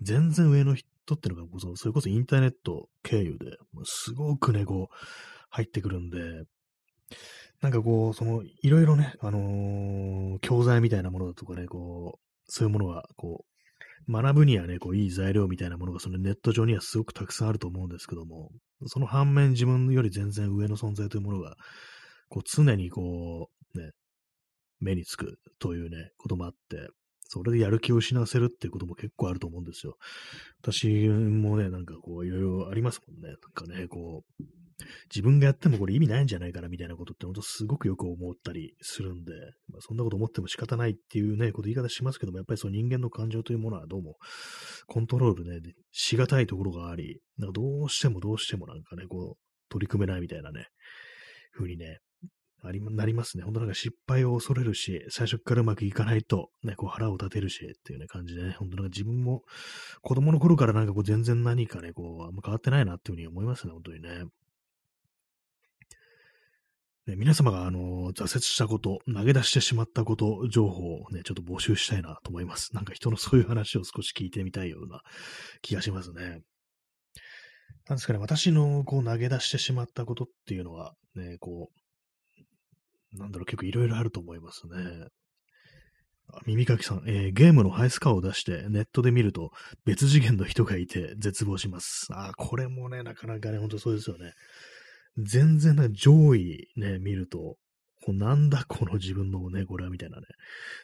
[0.00, 4.94] 全然上の人っていうのがこ、そそれこそインターネット経由で、すごくね、こう、
[5.50, 6.18] 入ってくるんで、
[7.60, 13.44] なんかこう、その、いろいろね、あのー教材みたいなものだとかね、こう、そういうものが、こ
[14.08, 18.50] う、学ぶにはね、こう、いい材料みたいなものが、そのネット上にはすごくたくさんあると思うんですけども、
[18.86, 21.56] その反面自分より全然上の存在というものが、
[22.28, 23.90] こう、常にこう、ね、
[24.80, 26.88] 目につくというね、こともあって、
[27.30, 29.96] それでやる気を失わせるっていうことも結構あると思うんですよ。
[30.62, 33.28] 私もね、なんかこう、いろいろありますもんね。
[33.28, 34.44] なんかね、こう、
[35.12, 39.32] 自分がやってもこれ意味ないんじゃないかなみたいなことって本当すごくよく思ったりするんで、
[39.68, 44.16] まあ、そんなこと思っても仕方ないっていうね、こと言い方しますけども、やっぱりその人間の感情というものはどうも
[44.86, 45.60] コントロールね、
[45.90, 49.38] しがたいところがあり、なんかどうしてもどうしてもなんかね、こう、
[49.68, 50.68] 取り組めないみたいなね、
[51.52, 51.98] 風にね、
[52.62, 53.44] ありま、なりますね。
[53.44, 59.42] 本当なんか失敗を恐れるし、最初からうまくいかないと、ね、こう腹を立てるし、っていうね、感じでね、本当なんか自分も
[60.02, 64.24] 子供の頃からなんかこう全然何かね、こう、あんま変わってないなっていうふうに思いますね、本当にね。
[67.06, 72.74] ね、皆様が、あの、挫折したこと、投げ出してしまったこと、情報をね、ちょっと募集したいなと思います。
[72.74, 75.00] なんか人のそういう話を少し聞いてみたいような
[75.62, 76.42] 気がしますね。
[77.88, 81.77] なんですかね、私のこう投げ出してしまったことっていうのは、ね、こう、
[83.12, 85.08] なんだろう、結構いろいろあると思いますね。
[86.46, 89.50] 耳かきさん、えーゲームのハイスカを出してネットで見ると
[89.86, 92.06] 別次元の人がいて絶望します。
[92.10, 94.32] あーこれもね、なかなかね、本当そうですよね。
[95.16, 97.56] 全然な上位ね、見ると、
[98.04, 100.22] こうなんだこの自分のね、これはみたいなね。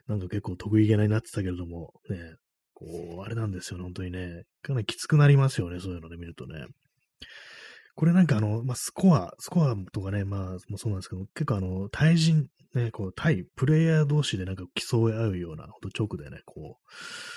[0.09, 2.17] なんか結構得意げなになってたけれども、ね、
[2.73, 2.87] こ
[3.21, 4.43] う、あれなんですよね、本当にね。
[4.63, 6.67] かなりきつくなりますよね、そういうので見るとね。
[7.95, 16.93] これなんかあの、まあ、スコア、スコアとかね、まあ、もそうなんですけど、結構あの、対人、ね、こう、対プレイヤー同士でなんか競い合うような、ほんと直でね、こう、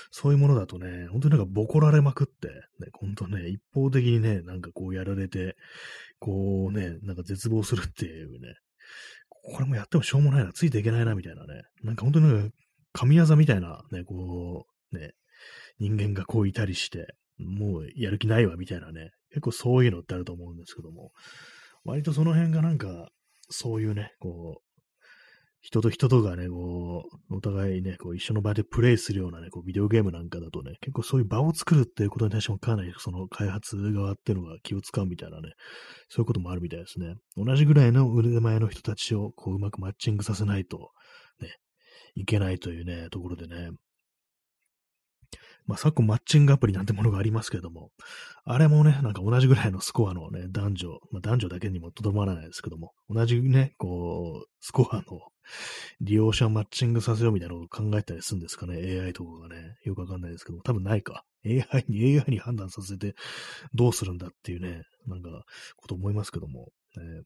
[0.10, 5.56] そういうものだとね、本当になんかボコられまくって、ね、ほんとね、一方的にね、なんかこうやられて、
[6.20, 8.56] こうね、なんか絶望するっていうね、
[9.30, 12.50] これもやってもしょうもないな、ついていけないな、みたいなね、なんか本当に
[12.94, 15.12] 神業みたいな、ね、こう、ね、
[15.80, 21.12] 人間がこういたりして、もうやる気ないわ、みたいなね、結構そういうのってあると思うんですけども、
[21.84, 23.10] 割とその辺がなんか、
[23.50, 24.68] そういうね、こう、
[25.62, 35.50] 人と人とがね、こう、お互いね、こう一緒の場でプレイするようなね、こうビデオゲームなんかだとね、結構そういう場を作るっていうことに対してもかなりその開発側っていうのが気を使うみたいなね、
[36.10, 37.16] そういうこともあるみたいですね。
[37.36, 40.92] 同じぐらいの腕前の人たちをこううまくマッチングさせないと、
[41.42, 41.58] ね、
[42.16, 43.72] いけないというね、ところでね、
[45.68, 47.92] まあ、昨今マッチングアプリなんてものがありますけども、
[48.46, 55.04] あれもね、なんか同じぐらいのスコアのね、男女、まあ、男女だけにもとどまらないですけども、同じね、こう、スコアの
[56.02, 61.24] 利用者マッチングさせようみたいなことを考えたりするんですかね、AI とかがね、よくわかんないですけども、多分ないか。
[61.46, 63.16] AI に、AI に判断させて
[63.74, 65.30] どうするんだっていうね、なんか、
[65.76, 67.24] こと思いますけども、ね、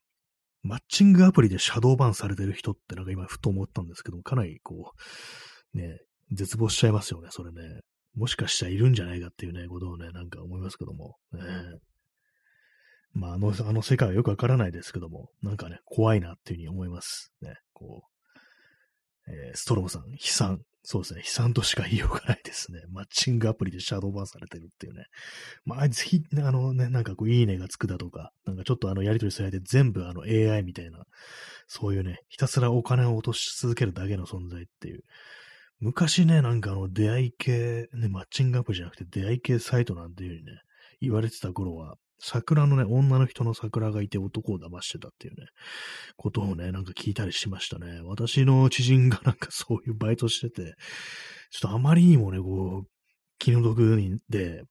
[0.62, 4.92] マッチングアプリでシャドーバンされてる人ってなんか今ふと思ったんですけども、かなりこ
[5.74, 6.00] う、ね、
[6.30, 7.80] 絶望しちゃいますよね、それね。
[8.14, 11.16] もしかしたらいるんじゃないかっていうね、ことをね、なんか思いますけども。
[11.32, 11.40] ね、
[13.14, 17.32] まあ、あの、あの世界はよくわからないですけども、なんかね、怖いなっていうふうに思います。
[17.42, 20.60] ね、こう、えー、ストロボさん、悲惨。
[20.84, 22.80] そうですね、悲惨としか言いようがないですね。
[22.90, 25.04] マッチングアプリでシャドーバンされてるっていうね。
[25.64, 31.04] まあ、ぜひ、あのね、なんかこう、いいねがつくだとか、なんかちょっとあの、やりとりされて全部あの、AI みたいな、
[31.68, 35.04] そういうね、ひたすらお金を落とし続けるだけの存在っていう、
[35.82, 40.52] 昔ね、なんかあの、出会い系、ね、マッチングアプリじゃなくて出会い系サイトなんていうふうにね、
[41.00, 45.48] 言われてた頃は、桜のね、女の人の桜がいて男を騙してたっていうね、
[46.16, 48.00] ことをね、なんか聞いたりしましたね。
[48.04, 50.74] 私の知人が なんかそういうバイトしてて、
[51.50, 52.88] ちょっとあまりにもね、こう、
[53.40, 54.62] 気の毒で、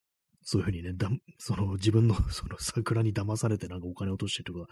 [0.43, 4.67] そういうふうにね、だその自分の その桜に騙されてなんかお金落としてとか、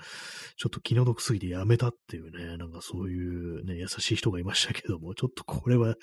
[0.56, 5.96] ちょっと気の毒すぎてやめたっていうね、なんかそういうね、優しい人がいましたけども、ちょっとこれは、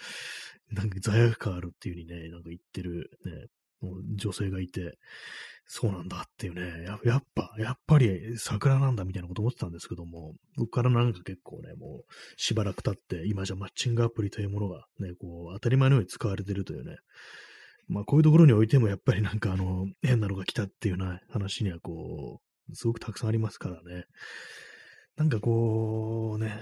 [0.71, 3.47] なんか罪悪感あるっていうふうにね、なんか言ってるね、
[3.81, 4.99] もう女性がいて、
[5.69, 16.97] そうなんだっていうねや、やっぱ、やっぱり桜なんだみたいなこと思ってたんですけども、僕からなんか結構ね、もうしばらく経って、今じゃマッチングアプリというものがね、こう、当たり前のように使われてるというね、
[17.89, 24.05] まあこういうところにおいてもやっぱりなんかあの、変なのが来たっていうような話にはこう、すごくたくさんありますからね。
[25.17, 26.53] なんかこう、ね、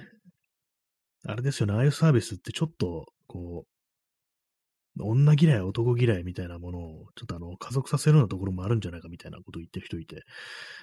[1.27, 10.23] あれですよね、ああいうサービスってちょっと、こう、女嫌い、男嫌いみたいなものを、ちょっとあの、加速させるようなところもあるんじゃないかみたいなことを言ってる人いて、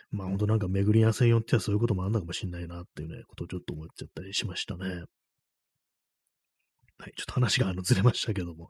[0.10, 5.04] まあ本当なんか巡り合わせによってはそういうこともあるのかもしれないなっていうね、ことをちょっと思っちゃったりしましたね。
[7.02, 8.70] はい、ちょっと話があのずれましたけども、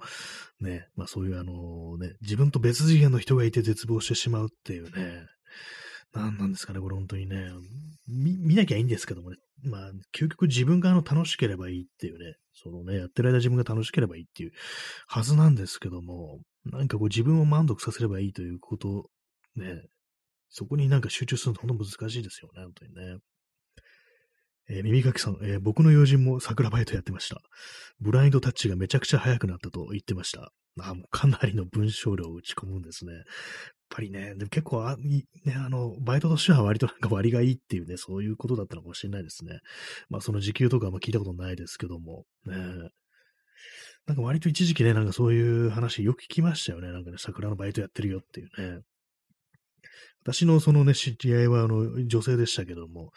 [0.61, 5.25] ね、まあそういうあのね、自分と別次元の人がいて絶望してしまうっていうね、
[6.13, 7.51] 何なんですかね、これ本当にね、
[8.07, 14.51] 見、なきゃいいんですけどもね、まあ、究極自分があの楽しければいいっていうね、そのね、やってる間自分が楽しければいいっていう
[15.07, 19.09] はずなんですけども、なんかこう自分を満足させればいいということ、
[19.55, 19.81] ね、
[20.49, 23.17] そこになんか集中するの本当難しいですよね、本当にね。
[24.71, 27.41] えー、耳かきさん、えー、僕の友人も桜バイトやってました。
[27.99, 30.53] ブラインドタッチがめちゃくちゃ速くなったと言ってました。
[30.79, 33.11] あもうかなりの文章量を打ち込むんですね。
[33.13, 33.23] やっ
[33.89, 39.59] ぱりね、でも結構あ、ね、あの、バイトとしては割となんか割がいいっていうね、そういうことだったのかもしれないですね。
[40.09, 42.55] まあその時給とかあんま聞いたことないですけども、ね。
[44.07, 46.93] なんか割と一時期ね、なんかそういう話よく聞きましたよね。
[46.93, 48.81] なんかね、桜のバイトやってるよっていうね。
[50.23, 53.11] 私のそのね、知り合いはあの女性でしたけども、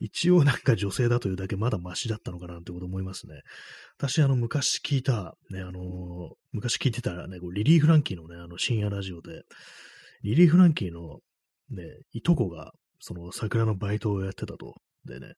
[0.00, 3.40] 一応なんか女性だというだけまだマシだったのかなってこと思いますね。
[3.96, 9.42] 私あの昔聞いた、ね、あの、昔聞いてたらね、リリー・フランキーのね、あの深夜ラジオで、
[10.22, 11.20] リリー・フランキーの
[11.70, 14.74] ね、いとこがその桜のバイトをやってたと。
[15.04, 15.34] でね、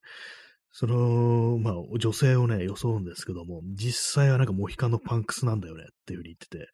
[0.71, 6.71] その、まあ、女性をね、装うんですけども、実際はなんかモヒカンのパンクスなんだよねっていうふうに言ってて、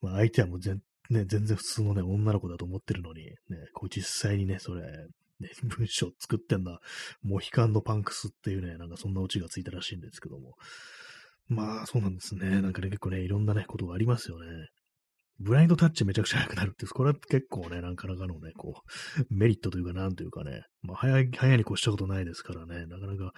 [0.00, 3.34] まあ、相手はもう全ね、全然普通のね、女の子だと思ってるのに、ね、
[3.74, 4.82] こう実際にね、それ、
[5.40, 6.80] ね、文章作ってんだ、
[7.22, 10.54] モヒカンのパンクスっていうね、なんかそんなオチがついたらしいんですけども。
[11.48, 12.62] まあ、そうなんですね。
[12.62, 14.46] なんかね、結構ね、いろんなね、ことがありますよね。
[15.40, 18.82] ブラインドタッチめちゃくちゃ速くなるって、これは結構ね、なかなかのね、こ
[19.20, 23.32] う、メリットというか、なんというかね、まあ、早い、早いに越したことないですからね、なかなか、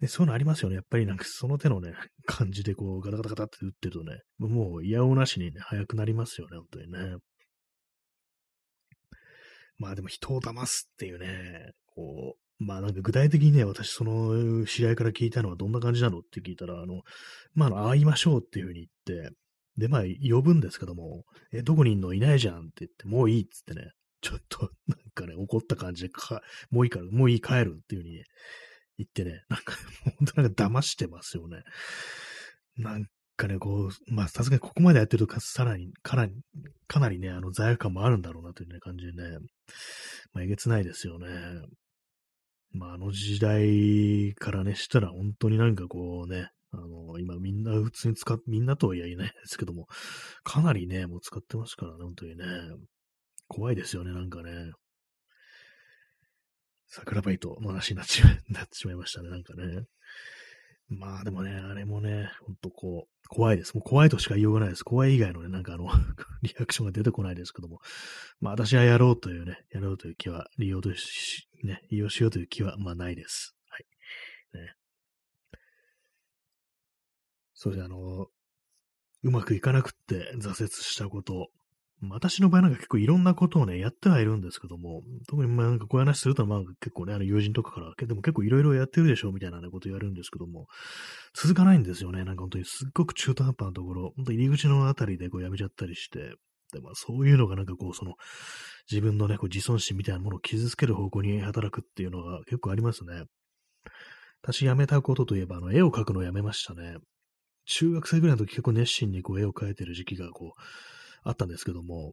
[0.00, 0.76] ね、そういうのありますよね。
[0.76, 1.94] やっぱりなんかその手のね、
[2.26, 7.16] 感じでこうガタガタガタって打ってるとね、もう嫌おなしにね、早くなりますよね、本当にね。
[9.78, 17.02] まあでも人を騙すっていうね、こうまあなんか具体的にね、私その知り合いから聞いたのはどんな感じなのって聞いたら、あの、
[17.54, 19.36] まああの会いましょうっていうふうに言って、
[19.76, 22.14] で、まあ呼ぶんですけども、え、どこにいんの？
[22.14, 23.90] いないじゃんって言って、もういいっつってね、
[24.22, 26.40] ちょっとなんかね、怒った感じでか、
[26.70, 28.24] もういいから、もういい帰るっていうふうに、ね、
[28.98, 29.74] 言ってね、なんか、
[30.18, 31.62] 本当なんか騙してますよね。
[32.76, 33.04] なん
[33.36, 36.32] かね、こう、まあ、さすがにここまでやってるとさらに、かなり、
[36.86, 39.38] かなりね、あの、罪悪感もあるんだろうなというね、感じでね、
[40.32, 41.26] まあ、えげつないですよね。
[42.72, 49.86] まあ、あの時代からね、したら本当になんかこうね、あの、今みんな普通に使っ、みんなとは言えないですけども、
[50.44, 52.44] かなりね、もう使ってますからね、本当にね。
[53.48, 54.72] 怖いですよね、なんかね。
[56.88, 59.84] 桜バイトの話になっちなってしまいましたね、なんかね。
[60.88, 63.74] まあでもね、あれもね、ほんとこう、怖いです。
[63.74, 64.84] もう怖いとしか言いようがないです。
[64.84, 65.88] 怖い以外のね、なんかあの
[66.42, 67.80] リアクションが出てこないですけども。
[68.40, 73.56] まあ私はやろうというね、やろうという気は、利用とし、ね、利用しようという気は、まあないです。
[73.68, 73.86] はい。
[74.54, 74.74] ね。
[77.54, 78.28] それであの、
[79.22, 81.50] うまくいかなくって挫折したこと、
[82.02, 90.66] 私の場合なんか結構いろんなことをね、やってはいるんですけども、特にまあなんかこういう話するとまあ結構ね、あの友人とかから、でも結構いろいろやってるでしょみたいな、ね、こと言われるんですけども、
[91.34, 92.24] 続かないんですよね。
[92.24, 96.34] なんか本当にすっごく中途半端なところ、本当入り口のあたりでこうやめちゃったりして、
[96.72, 98.14] でまあそういうのがなんかこうその
[98.90, 103.24] 自分のね、こう自尊心みたいなものを傷つける方向に働くっていうのが結構ありますね。
[104.42, 106.98] 私辞めたことといえば、あの、絵を描くのをやめましたね。
[107.64, 110.60] 中学生ぐらいの時結構熱心にこう絵を描いてる時期がこう、
[111.26, 112.12] あったんですけども、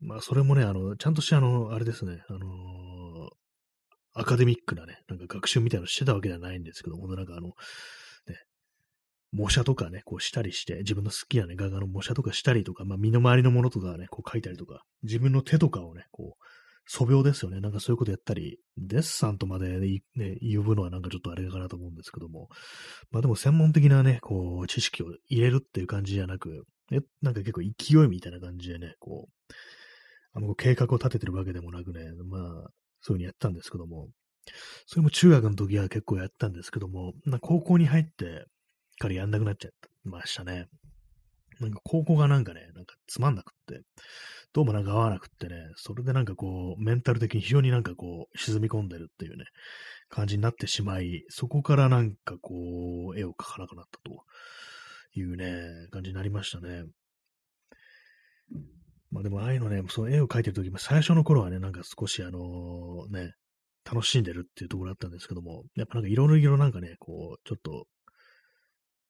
[0.00, 2.40] まあ、それもね、あの、ちゃんとしてあの、あれですね、あのー、
[4.14, 7.54] アカデミックなね、なんか学習みたいなのしてたわけではないんですけども、なんかあの、ね、
[9.32, 16.44] 模写とかね、こうしたりして、自分の好きなね、画家の模写とかしたりとか、まあ、身の回りのものとかね、こう描いたりとか、自分の手とかをね、こう、
[16.86, 17.60] 素描ですよね。
[17.60, 20.02] なんかそういうことやったり、デッサンとまでね、
[20.40, 22.48] 呼ぶのはなんかちょっとあれかなと思うんですけども。
[23.12, 29.52] まあでも専門的なね、こう、知識を入れるっていう感じじゃなく、え、なんか結構勢いみたいな感じでね、こう、
[30.32, 32.70] あの、計画を立ててるわけでもなくね、まあ、そういう
[33.02, 34.08] 風にやったんですけども、
[34.86, 38.46] それも中学の時は結構やったんですけども、高校に入って
[38.98, 39.72] からやんなくなっちゃい
[40.04, 40.66] ましたね。
[41.60, 43.82] なんか高校がなんかね、なんかつまんなくって、
[44.52, 49.44] どうもなんか合わなくってね、それでなんかこう、メンタル的に非常になんかこう、沈み込んでるっていうね、
[50.08, 54.24] 感じになってしまい、そこからなんかこう、絵を描かなくなったと
[55.14, 56.84] いうね、感じになりましたね。
[59.10, 63.32] まあでも、ああいうのね、その絵を描いてるとき、最初の頃はね、なんか少しあのね、
[63.84, 67.86] 楽しんでるっていうところだったんですけども、やっぱなんかいろいろなんかね、こう、ちょっと、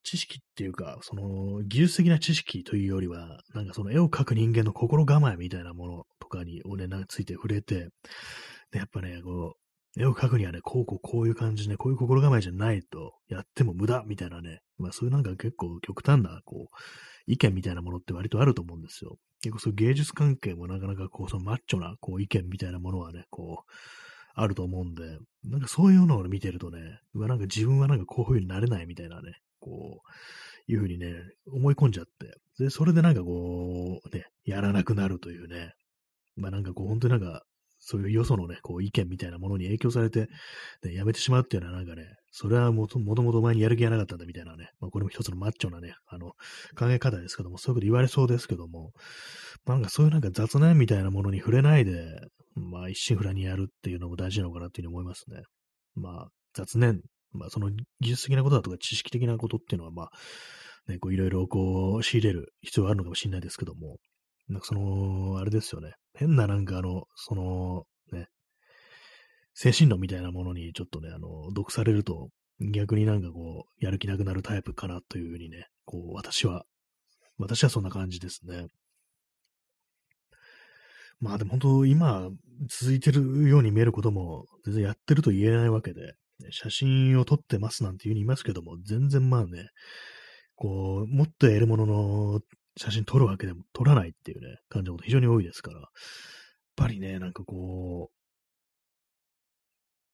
[0.02, 7.88] 知識っていうか、その技術的な知識というよりは、なんかその絵を描く人間の心構えみたいなものとかに、をね、なんかついて触れて、
[8.70, 16.74] で、やっぱね、こう、絵を描くにはね、こうこうこういう感じ、ね、こういう心構えじゃないとやっても無駄みたいなね、まあそういうなんか結構極端な、こう、
[17.26, 19.16] 意見みたいなものって割とあると思うんですよ。
[19.42, 23.72] 結構そういう芸術関係もなかなかこう、そのマッチョなこう意見みたいなものはね、こう、
[24.34, 30.00] あると思うんで、なんかそういうのを見てるとね、うわ、なんか自分はなんかこういう風になれないみたいなね、こ
[30.68, 31.14] う、いう風にね、
[31.52, 35.74] 思い込んじゃって、で、それでなんかこう、ね、やらなくなるというね、
[36.36, 37.42] まあなんかこう、本当になんか、
[37.80, 40.28] そういうよそのね、こう意見みたいなものに影響されて、
[40.84, 46.32] ね、やめてしまうっていうのはなんかね、それはもともとお前にやる気がなかったんだみたいなね、まあこれも一つのマッチョなね、あの、
[46.78, 48.92] 考え方ですけども、そういうこと言われそうですけども、
[49.64, 52.20] まあ、なんかそういうなんか雑念みたいなものに触れないで、
[52.54, 55.42] まあ一心不乱にやるっていうのも大事なのかなっていうふうに思いますね。
[55.94, 57.00] まあ雑念、
[57.32, 57.70] まあその
[58.00, 60.10] 技術的なことだとか知識的なことっていうのはまあ、
[60.90, 63.96] ね、こういろいろこう仕入れる必要があるのかもしれないですけども、
[64.48, 65.92] なんかその、あれですよね。
[66.14, 68.28] 変ななんかあの、その、ね、
[69.54, 72.30] 精神論みたいなものにちょっとね、あの、毒されると、
[72.72, 76.64] 逆になんかこう、やる気なくなるタイプかなというふうにね、こう、私は、
[77.38, 78.66] 私はそんな感じですね。
[81.20, 82.30] まあでも本当、今、
[82.68, 86.14] 続いてるように見えることも、全然やってると言えないわけで、
[86.50, 89.68] 写真を撮ってますなんていうふうに言いますけども、全然まあね、
[90.54, 92.40] こう、もっと得るものの
[92.82, 95.90] 写真撮るわけでも撮らないっていうね、感じのこと非常に多いですから、やっ
[96.76, 98.10] ぱりね、なんかこ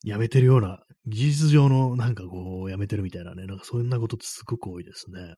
[0.04, 5.36] う、やめてるような、技術上のなんかこう、やめてるみたいなね、なんかそんなことってすごく多いですね。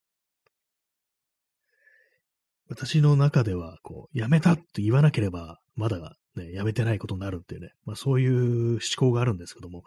[2.70, 9.84] 私の中では、こう、やめたって言わなければ、まだね、やめてないことになるっていうね、まあそういう思考があるんですけども、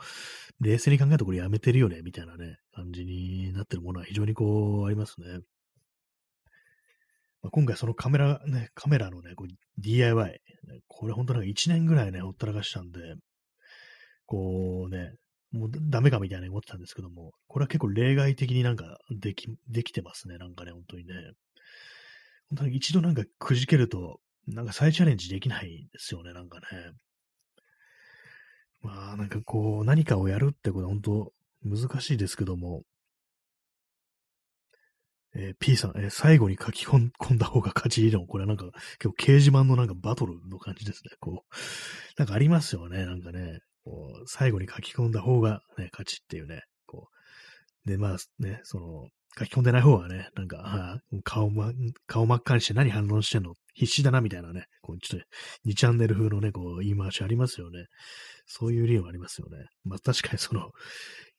[0.60, 5.40] 冷静に考えたところやめてるよね、みたいなね、感じになってるものは非常にこう、ありますね。
[7.42, 9.48] まあ、今回そのカメラ、ね、カメラのね、こう
[9.80, 10.40] DIY、
[10.88, 13.16] これ本当なんか1年ぐらいね、ほったらかしたんで、
[14.26, 15.14] こうね、
[15.52, 20.38] もうダメかみたいに思ってたんですけども、これは結構例外的になんかでき、できてますね。
[20.38, 21.14] なんかね、本当にね。
[22.50, 26.66] 本当に一度なんかくじけると、なんか再チャレンジできないんですよね、なんかね。
[28.82, 31.34] まあ、なんかこう、何かをやるってことは本当
[31.64, 32.84] 難しいですけども、
[35.36, 38.28] えー、P さん、えー、最後に書き込んだ方が勝ちでも。
[38.28, 38.66] これはなんか、
[39.00, 41.12] 結構掲示板のなんかバトルの感じですね。
[41.20, 41.56] こう、
[42.18, 43.06] なんかありますよね。
[43.06, 46.64] なんかね、こう最後に書き込んだ方がね、勝ちっていうね。
[46.86, 47.08] こ
[47.86, 47.90] う。
[47.90, 49.08] で、まあね、その、
[49.40, 51.72] 書き込んでない方はね、なんか、あ顔ま、
[52.06, 55.26] 顔真っ赤にして何反論してんの必死だなみたいなね、こうちょっと
[55.70, 57.86] 2チャンネル風のね、こう言い回しありますよね。
[58.46, 59.66] そういう理由もありますよね。
[59.84, 60.72] まあ確かにその、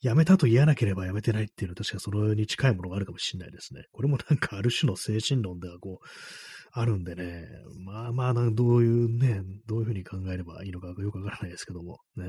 [0.00, 3.84] 辞めたと言わなければ辞めてないっていうのは確かそのに近いものがあるかもしれないですね。
[3.92, 6.06] これもなんかある種の精神論ではこう、
[6.74, 7.44] あるんでね、
[7.84, 12.24] まあまあ、どういうね、どういうふうに考えればいいのかよくわからないですけども、ね。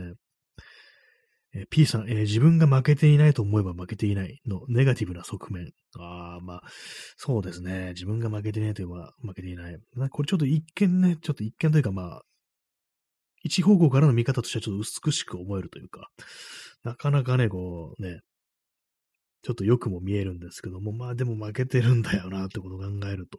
[1.56, 5.72] え P さん、えー、自分が負けていないと思えば負けていないのネガティブな側面。
[6.00, 6.62] ああ、まあ、
[7.16, 7.90] そうですね。
[7.90, 9.78] 自分が負けていないといえば負けていない。
[9.96, 12.22] なこれちょっと一見ね、ちょっと一見というかまあ、
[13.44, 16.10] 一方向からの見方としてはちょっと美しく思えるというか、
[16.84, 18.22] なかなかね、こうね、
[19.44, 23.38] ちょっとよくも見えるんですけども、まあでも負けてるんだよなってことを考えると、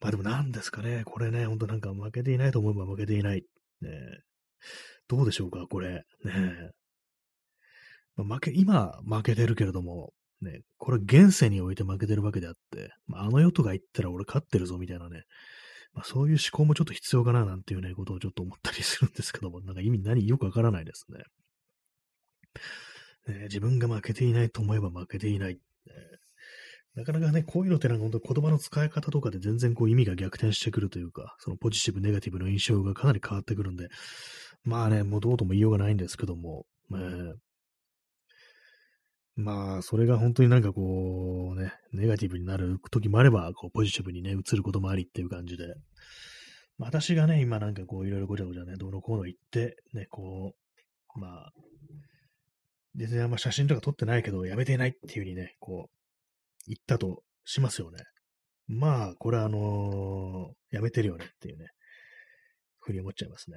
[0.00, 3.44] まあでも何ですかね、これね、ほんとなんか負けていないと思えば負けていない。
[3.80, 3.90] ね、
[5.08, 6.04] どうでしょうか、これ。
[6.24, 6.70] ね、
[8.16, 15.22] 負け、今負けてるけれども、ね、これ現世において負けてるわけであって、まあ、あの世とか言ったら俺勝ってるぞみたいなね、
[15.94, 21.06] まあ、そういう思考もちょっと必要かななんていうね、ことをちょっと思ったりするんですけども、なんか意味何よくわからないです
[23.28, 23.34] ね。
[23.34, 25.54] ね自分が負けていないと思えば負けていない。
[25.54, 25.60] ね、
[26.94, 33.88] なかなかね、こういうのってなんか本当言葉の使い方とかで全然こう意味が逆転してくるというか、そのポジティブ、ネガティブの印象がかなり変わってくるんで、
[34.64, 36.98] まあね、もうどうとも言いようがないんですけども、ね、
[39.34, 45.74] まあ、それが本当になんかこうね、ネガティブになる時もあれば、こうポジティブにね、移ることもありっていう感じで、
[46.78, 50.54] 私がね、今なんかこういろいろごちゃごちゃね、どうのこうの言って、ね、こ
[51.16, 51.52] う、まあ、
[52.94, 55.96] 全然あんま写真とか撮ってないけど、やめていないっていう風にね、こう、
[56.66, 57.98] 言ったとしますよね。
[58.68, 61.66] まあ、これはあのー、やめてるよねっていうね、
[62.80, 63.56] ふうに思っちゃいますね。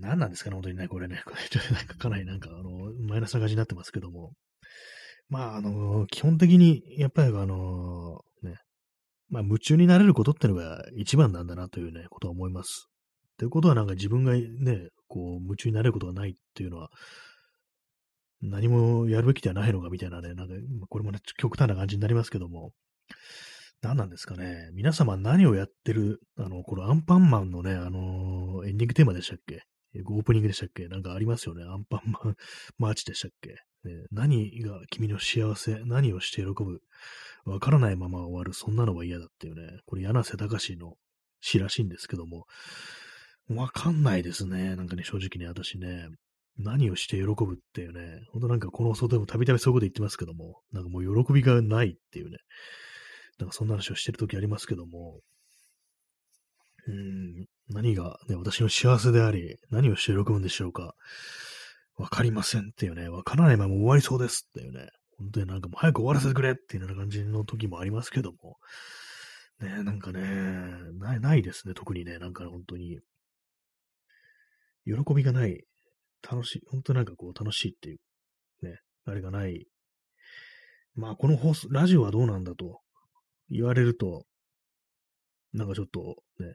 [0.00, 1.22] 何なんですかね、本当にね、これね。
[1.24, 4.32] これ、なんかかなりなんか、あの、マイナスな感じになってますけども。
[5.28, 8.58] まあ、あの、基本的に、やっぱりあの、ね、
[9.28, 12.88] まあ、夢中になれることってのが一番なんだなというね、ことは思います。
[13.38, 16.90] ということはなんか自分がね、こう、夢中になれることがないっていうのは、
[18.42, 20.54] 何もやるべきではないのかみたいなね、なんか、
[20.88, 22.72] これもね、極端な感じになりますけども、
[23.82, 24.70] 何なんですかね。
[24.74, 29.64] 皆様何をやってる、あの、このアンパンマンのね、あのー、エンディングテーマでしたっけ
[30.06, 30.88] オープニングでしたっけ？
[30.88, 31.64] なんかありますよね。
[31.64, 32.36] アンパンマン
[32.78, 33.50] マーチでしたっけ、
[33.84, 36.80] ね、何が君の幸せ、何をして喜ぶ、
[37.44, 39.80] わからないまま終わる、そんなのは嫌だっていうね。
[39.86, 40.96] これ、柳瀬隆の
[41.40, 42.46] 詩らしいんですけども、
[43.48, 44.76] わかんないですね。
[44.76, 46.08] なんかね、正直に私ね、
[46.56, 52.38] 何をして喜ぶっていうね、ほんとなんかこの外でもたびたびそういうこと言ってますけども、なんかもう喜びがないっていうね、
[53.38, 55.20] なんかそんな話をしてるときありますけども、
[56.86, 60.94] うん、何が、ね、私の幸せであり、何をして喜ぶんでしょうか。
[61.96, 68.56] わかりませんっていうね、わからないまま終わりそうですっていうね、本当になんかもう早く終わらせてくれっていうような感じの時もありますけども、
[69.60, 70.20] ね、なんかね、
[70.98, 72.98] ない、ないですね、特にね、なんか本当に、
[74.84, 75.64] 喜びがない、
[76.28, 79.66] 楽しい、本当なんかこう楽しいっていう、ね、あれがない。
[80.94, 82.80] まあ、この放送、ラジオはどうなんだと
[83.48, 84.24] 言われると、
[85.52, 86.54] なんかちょっとね、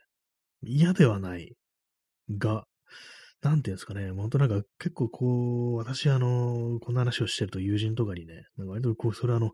[0.62, 1.56] 嫌ではない
[2.38, 2.66] が、
[3.42, 9.52] なんていうんですかね、本当なんか結構こう、私あの、こんな話をしてると友人とかにね、なんか割とこう、それあの、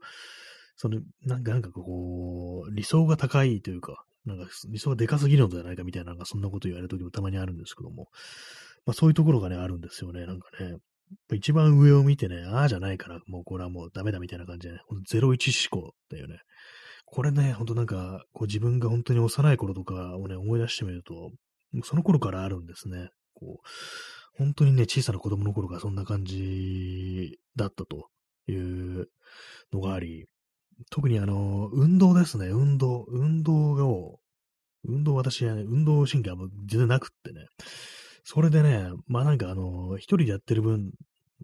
[0.76, 8.08] その、なんか、なんかこう、理想が高いというか、なんか理想がでかすぎるのではないかみたいな、なんかそんなこと言われるときもたまにあるんですけども、
[8.86, 10.78] まあそういうところがね、あるんですよね、なんかね。
[11.34, 14.80] 一番上を見てね、ああじゃないから、もうこれはもうダメだみたいな感じでね、
[15.12, 16.40] 01思考っていうね、
[17.14, 21.30] これね、ほんとなんか、こう自分が本当に幼い頃とかをね、思い出してみると、
[21.84, 23.12] その頃からあるんですね。
[23.36, 23.68] こう、
[24.36, 28.08] 本当にね、小さな子供の頃からそんな感じだったと
[28.48, 29.10] いう
[29.72, 30.26] のがあり、
[30.90, 33.06] 特にあの、運動ですね、運動。
[33.08, 34.20] 運動を、
[34.84, 37.46] 運動私はね、運動神経は全然なくってね。
[38.24, 40.90] それでね、まあなんかあの、一人でやってる分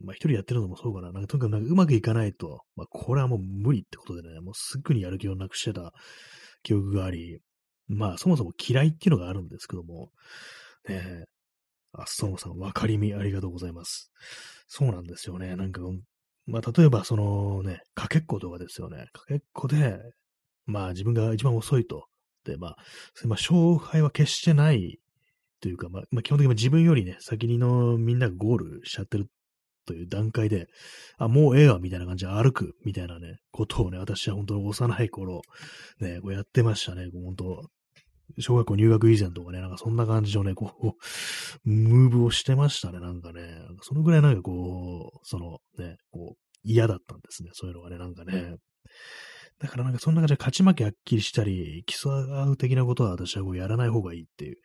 [0.04, 1.12] まあ一人やってるのもそうかな。
[1.12, 5.93] なんかとにかくなんかうまくいかないと、まあこれはもう無理ってことでね、もうすぐにやる気をなくしてた
[6.64, 7.39] 記憶があり、
[7.88, 10.12] まあそもそも嫌いっていうのがあるんですけども、
[10.88, 11.24] ねえ、
[11.93, 14.12] あ、ストームさん、わかりみありがとうございます。
[14.68, 15.56] そうなんですよね。
[15.56, 15.82] なんか、
[16.45, 19.08] まあ、例えば、そのね、かけっことかですよね。
[19.14, 20.00] かけっこで、
[20.66, 22.06] まあ、自分が一番遅いと。
[22.43, 22.78] で、まあ、
[23.26, 25.00] まあ、勝敗は決してない
[25.62, 29.28] というか、まあ、まあ、基本的に自分よりね、先にのみんながゴールしちゃってる
[29.86, 30.68] という段階で、
[31.18, 35.42] あ、もうええわ、みたいな感じで歩く、みたいなね、ことをね、私は本当に幼い頃、
[36.00, 37.70] ね、こうやってましたね、本当
[38.38, 43.42] 小学校入学以前とかね、なんかそんな感じのね、こう、ムーブをしてましたね、なんかね。
[43.82, 48.56] そのぐらいなんかこう、そのね、こう、嫌だったんですね、そういうのがね、なんかね。
[49.60, 54.58] だからなんかそんな感じで勝ち負けはっきりしたり、競う的なことは私はこうやらない方がいいっていう、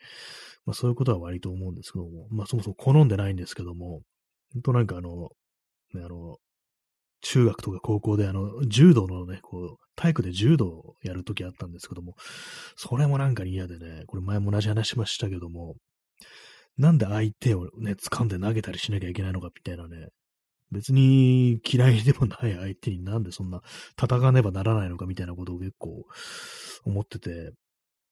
[0.67, 4.03] まあそういうことは割と思うんですけども、まあそもそも好んでないんですけども、
[4.55, 5.31] ほんとなんかあの、
[5.95, 6.39] ね、あの、
[7.21, 12.15] 中学とか高校であの、柔道のね、こう、体育で柔道をやるときあったんですけども、
[12.77, 15.77] それもなんか嫌でね、これ前も同じ話しましたけども、
[16.77, 20.09] なんで相手をね、掴んで投げたりしなきゃいけないのかみたいなね、
[20.73, 23.63] 別に嫌いでもない相手になんでそんな
[24.01, 26.05] 戦わねばならないのかみたいなことを結構
[26.85, 27.53] 思ってて、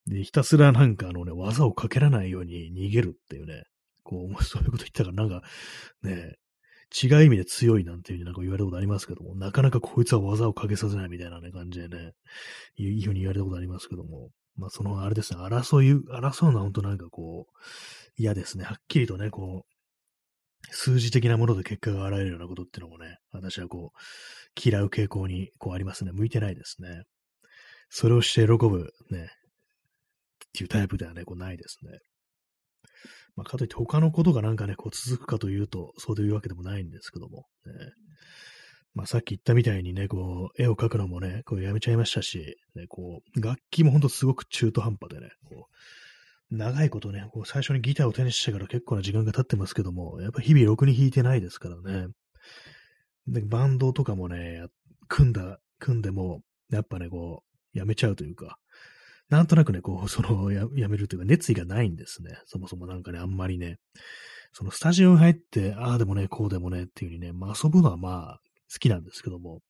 [0.06, 3.64] で、ひたすらなんかあのね、技をかけらないように逃げるっていうね、
[4.02, 5.46] こう、そういうこと言ったからなんか、
[6.02, 6.36] ね、
[7.02, 12.12] 違う意味で強いなんていうふうになんか言われたことありますけども、なかなかこいつは技をかけさせないみたいなね、感じでね、
[12.76, 17.52] いいふうに言われたことありますけども、まあそのあれですね、争い、争うのは本当なんかこう、
[18.16, 18.64] 嫌ですね。
[18.64, 19.72] はっきりとね、こう、
[20.70, 23.98] 数字的なもので結果が現れるようなことっていうのもね、私はこう、
[24.62, 26.12] 嫌う傾向にこうありますね。
[26.12, 27.04] 向いてないですね。
[27.88, 31.98] それをして喜ぶね、っていうタイプではね、こうないですね。
[33.36, 37.72] まあ、かといって他のことがなんかね、こう続くかというと、そういうわけでもないんですけども、ね。
[38.94, 45.68] まあ、さっき言ったみたいにね、こう、絵を描くのもね、こうやめちゃいましたし、ね、こう、楽器もほんとすごく中途半端でね、こ
[46.50, 52.08] う、長いことね、こう最初にギターを手にしてから結構な時間が経ってますけども、やっぱ日々ろくに弾いてないですからね。
[53.26, 54.66] で、バンドとかもね、
[55.08, 57.42] 組んだ、組んでも、やっぱね、こ
[57.74, 58.58] う、やめちゃうというか、
[59.32, 62.38] なんとなくね、こう、 そのや、やめるというか、熱意がないんですね。
[62.44, 63.78] そもそもなんかね、あんまりね、
[64.52, 69.60] そのスタジオに入って、ああでもね、こうでもねっていう風にね、まあ遊ぶのはまあ好きなんですけども、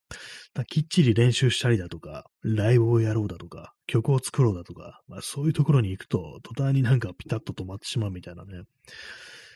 [0.67, 8.63] きっちり練習したりだとか、ライブをやろうだとか、曲を作ろうだとか、まあそういうところに行くと、途端になんかピタッと止まってしまうみたいなね。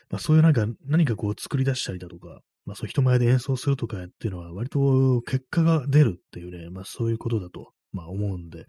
[0.08, 8.66] まあそういうなんか、何かこう作り出したりだとか、まあそう人前で演奏するとかっていうのは割と結果が出るっていうね、まあそういうことだとまあ思うんで、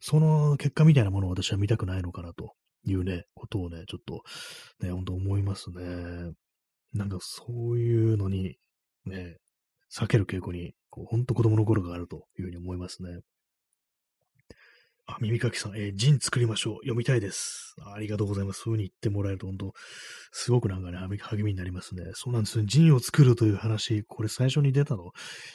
[0.00, 2.52] その結果みたいなものを私は見たくないのかなと
[2.84, 4.22] いうね、ことをね、ちょっと
[4.84, 6.32] ね、本当思いますね。
[6.92, 8.56] なんかそういうのに
[9.06, 9.36] ね、
[9.92, 13.20] 避ける傾向に、こう、ほんと子供の頃があるというふうに思いますね。
[15.06, 16.74] あ、耳かきさん、えー、ジン作りましょう。
[16.76, 17.74] 読みたいです。
[17.94, 18.60] ありがとうございます。
[18.62, 19.72] そういう風に言ってもらえると、本当
[20.32, 22.04] すごくなんかね、励みになりますね。
[22.14, 22.64] そうなんですね。
[22.66, 25.10] ジンを作るという話、これ最初に出たの、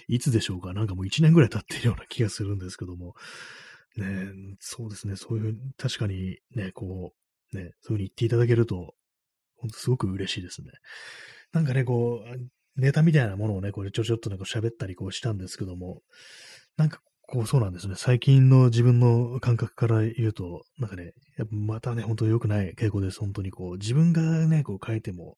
[0.07, 0.73] いつでしょうか？
[0.73, 3.15] なんかもう1年ぐらい経っているような気がするんですけども。
[3.97, 4.27] ね
[4.59, 5.15] そうですね。
[5.15, 7.13] そういう、確かにね、こ
[7.51, 8.93] う、ね、そういう風に言っていただけると、
[9.57, 10.69] 本当すごく嬉しいですね。
[11.53, 16.01] なんかね、こう、ネタみたいなものをね、これちょちょっとなんか喋ったりこうしたんですけども、
[16.77, 17.93] なんかこうそうなんですね。
[17.95, 23.19] 最近の自分の感覚から言うと、なんかね、やっぱまたね、本当に良くない傾向です。
[23.19, 25.37] 本当にこう、自分がね、こう書いても、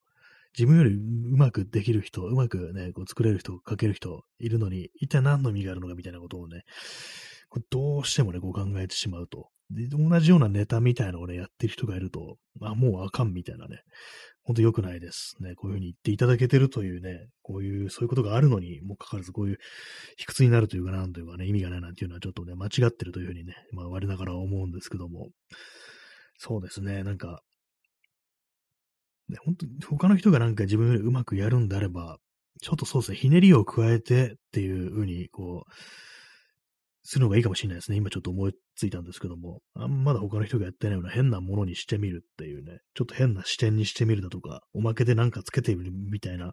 [0.56, 6.62] 自分よりうまくできる人、うまくね、こう作れる人、書ける人いるのに、一体何の意味があるのかみたいなことをね、
[7.68, 9.50] どうしてもね、こう考えてしまうと。
[9.74, 13.80] で、同じようなネタみたいなのをね、やってる人がいると、あ、もうあかんみたいなね、
[14.44, 15.36] 本当良くないです。
[15.40, 19.58] ね、こういうふうに言っていただけてるというね、こういう、そういうことがあるのにもかかわらず、こういう
[20.16, 25.28] 卑屈になるというか、なんというかね、意味がないなんていうのはちょっとね、間違ってるというふうにね、まあ、我ながら思うんですけども、
[26.38, 27.40] そうですね、なんか、
[29.28, 32.18] ね、本当他の人がなんか自分よりうまくやるんであれば、
[32.60, 35.72] ちょっとそうですね、ひねりを加えてっていうふうに、こう、
[37.04, 37.96] するのがいいかもしれないですね。
[37.96, 46.52] 今ちょっと思いついたんですけども、あんまだ他の人がやってないような変なものにしてみるっていうね、ちょっと変な視点にしてみるだとか、おまけでなんかつけてみるみたいな、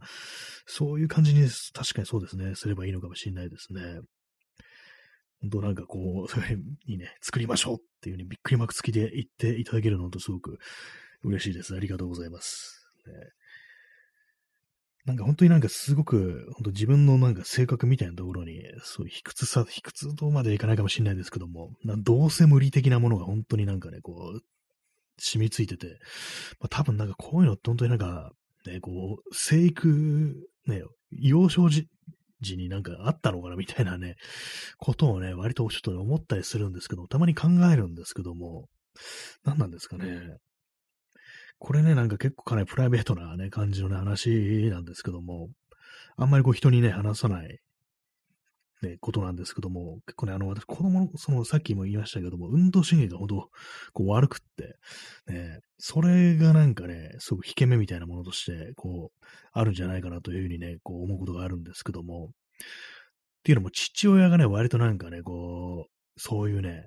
[0.66, 4.00] そういう感じに、確かにそうですね、すればいいのかもしれないですね。
[5.42, 10.58] 本当なんかこう、そういうにね、作りましょうっていうね、びっくりマーク付きで言っていただけるのとすごく
[11.24, 11.76] 嬉しいです。
[11.76, 12.92] ありがとうございます。
[13.06, 13.14] ね
[15.06, 21.72] なんか本当になんかすごく、本当自分のなんか性格みたいなところに、そういう卑屈さ、卑屈とまでいかないかもしれないですけども、
[22.04, 24.42] どうせ無理的なものが本当になんかね、こう、
[25.18, 26.00] 染みついてて、
[26.60, 28.32] まあ、多分なんかこういうのって本当になんか、
[28.66, 30.36] ね、こう、生育、
[30.68, 31.88] ね、幼少時
[32.42, 34.16] 時になんかあったのかなみたいなね、
[34.78, 38.68] ことをね、割とちょっと思ったりするんですけど、たまに考えるんですけども、
[39.44, 40.38] 何なんですかね。
[41.60, 45.50] これね、なんか結構かなりプライベートなね、感じのね、話なんですけども、
[46.18, 47.60] あんまりこう人にね、話さない
[48.82, 53.50] ね、ことなんですけども、結構ね、あの、私、子供の、その、さっきも言いましたけども、運動神経がほど、
[53.94, 54.78] こう、悪くって、
[55.28, 62.30] ね、それがなんかね、すごく引け目みたいなものとして、こう、あるんじゃないかなというふうにね、こう、思うことがあるんですけども、っ
[63.44, 66.86] ていうのも、父親がね、割となんかね、こう、そういうね、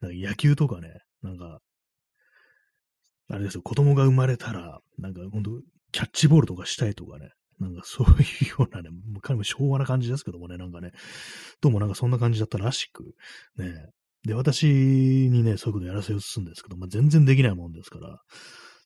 [0.00, 1.58] なんか野球とかね、なんか、
[3.30, 5.50] あれですよ、子供が生まれたら、なんか、ほんと、
[5.92, 8.90] キャッチボールとかしたいとかね、なんかそういうようなね、
[9.22, 10.92] かなり昭和な感じですけどもね、なんかね、
[11.60, 13.14] どうもなんかそんな感じだったらしく、
[13.56, 13.90] ね、
[14.26, 18.18] で、私にね、そういうことやらせようとするんですけど、まあ、全然できないもんですから、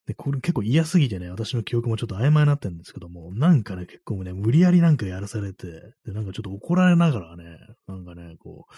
[0.05, 5.67] で、これ結構嫌すぎてね、私の記憶もちょっと曖昧になってるんですけども、なんかね、結構ね、無理やりなんかやらされて、
[6.05, 8.73] で、なんかちょっと怒られながらね、なんかね、こう、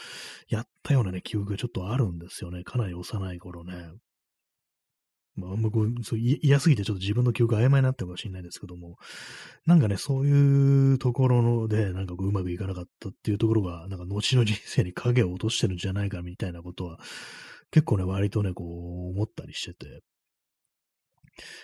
[0.54, 2.64] やったようなね、記憶がちょっとあるんですよね。
[2.64, 3.74] かなり幼い頃ね。
[5.36, 8.98] まあ、あんまこう、そう嫌すぎてちょっと自分の記憶曖昧になってるかもしれないですけども、
[9.66, 17.00] なんかね、そういうところので、なんかこう、うまくいかなかったっていうところが、なんか後の人生に影を落としてるんじゃないかみたいなことは、
[17.72, 20.02] 結構ね、割とね、こう、思ったりしてて、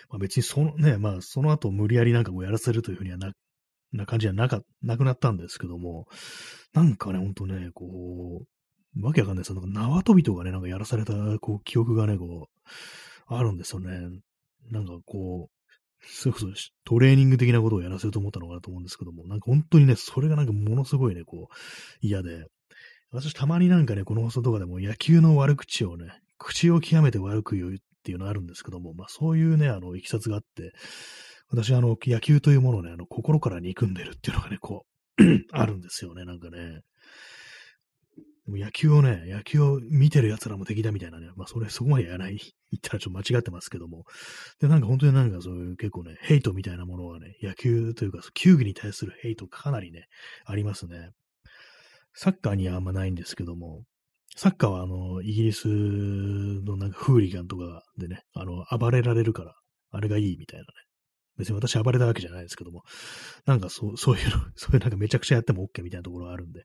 [0.08, 3.32] まあ、別にそのね、まあ、その後無理やりなんかこうやらせるというふうにはな、
[3.92, 6.06] な感じはなか、なくなったんですけども、
[6.72, 8.42] なんかね、ほんとね、こ
[8.96, 9.54] う、わけわかんないです。
[9.54, 12.70] なんか縄跳びとかね、なんかやらされた、こう、記憶がね、こう、
[13.28, 14.20] あるんですよね。
[14.70, 15.58] なんかこう、
[16.06, 16.46] それこそ
[16.84, 21.54] トレーニング的なことをやらせると思ったのかなと思うんですけども、なんか本当にね、それがなんかものすごいね、こう、
[22.00, 22.46] 嫌で、
[23.10, 30.72] 私たまになんかね、この放送とかでも野球の悪口をね、口を極めて悪く言うっていうのあるんですけども、まあそういうね、あの、いきさつがあって、
[31.50, 34.84] 私あの、野球というものをね、あの、心から憎んでるっていうのがね、こ
[35.18, 35.22] う、
[35.52, 36.82] あるんですよね、なんかね。
[38.48, 42.38] でも野球をね、野球を見てる奴らも敵だみたいなね、まあそれそこまでやらない、
[42.72, 44.06] 言ったらちょっと間違ってますけども、
[44.58, 50.06] で、なんか本当になんかそういう結構ね、ヘイトみたいなものはね、野球というか、球技に対するヘイトかなりね、
[50.46, 51.10] ありますね。
[52.14, 53.84] サッカーにはあんまないんですけども、
[54.34, 59.54] サッカーはあの、イギリスのなんかフーリガンとかでね、あの、暴れられるから、
[59.90, 60.68] あれがいいみたいなね、
[61.38, 62.82] 別に私暴れたわけじゃないですけども、
[63.46, 66.64] なんかそう、そういうの、 そういうなんかめちゃくちゃやっても OK みたいなところがあるんで、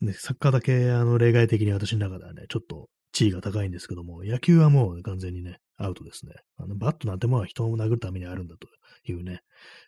[0.00, 6.34] ね、サッカーだけあの例外的に私の中ではね、ちょっと地位が高いんですけども、野球はもう完全にね、アウトですね。
[6.56, 8.68] あのバットなんてものは人を殴るためにあるんだと
[9.10, 9.42] いうね、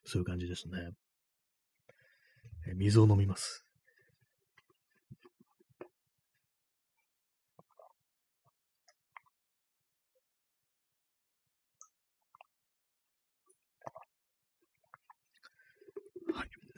[0.05, 0.91] そういう感じですね。
[2.67, 3.65] え水を飲みます。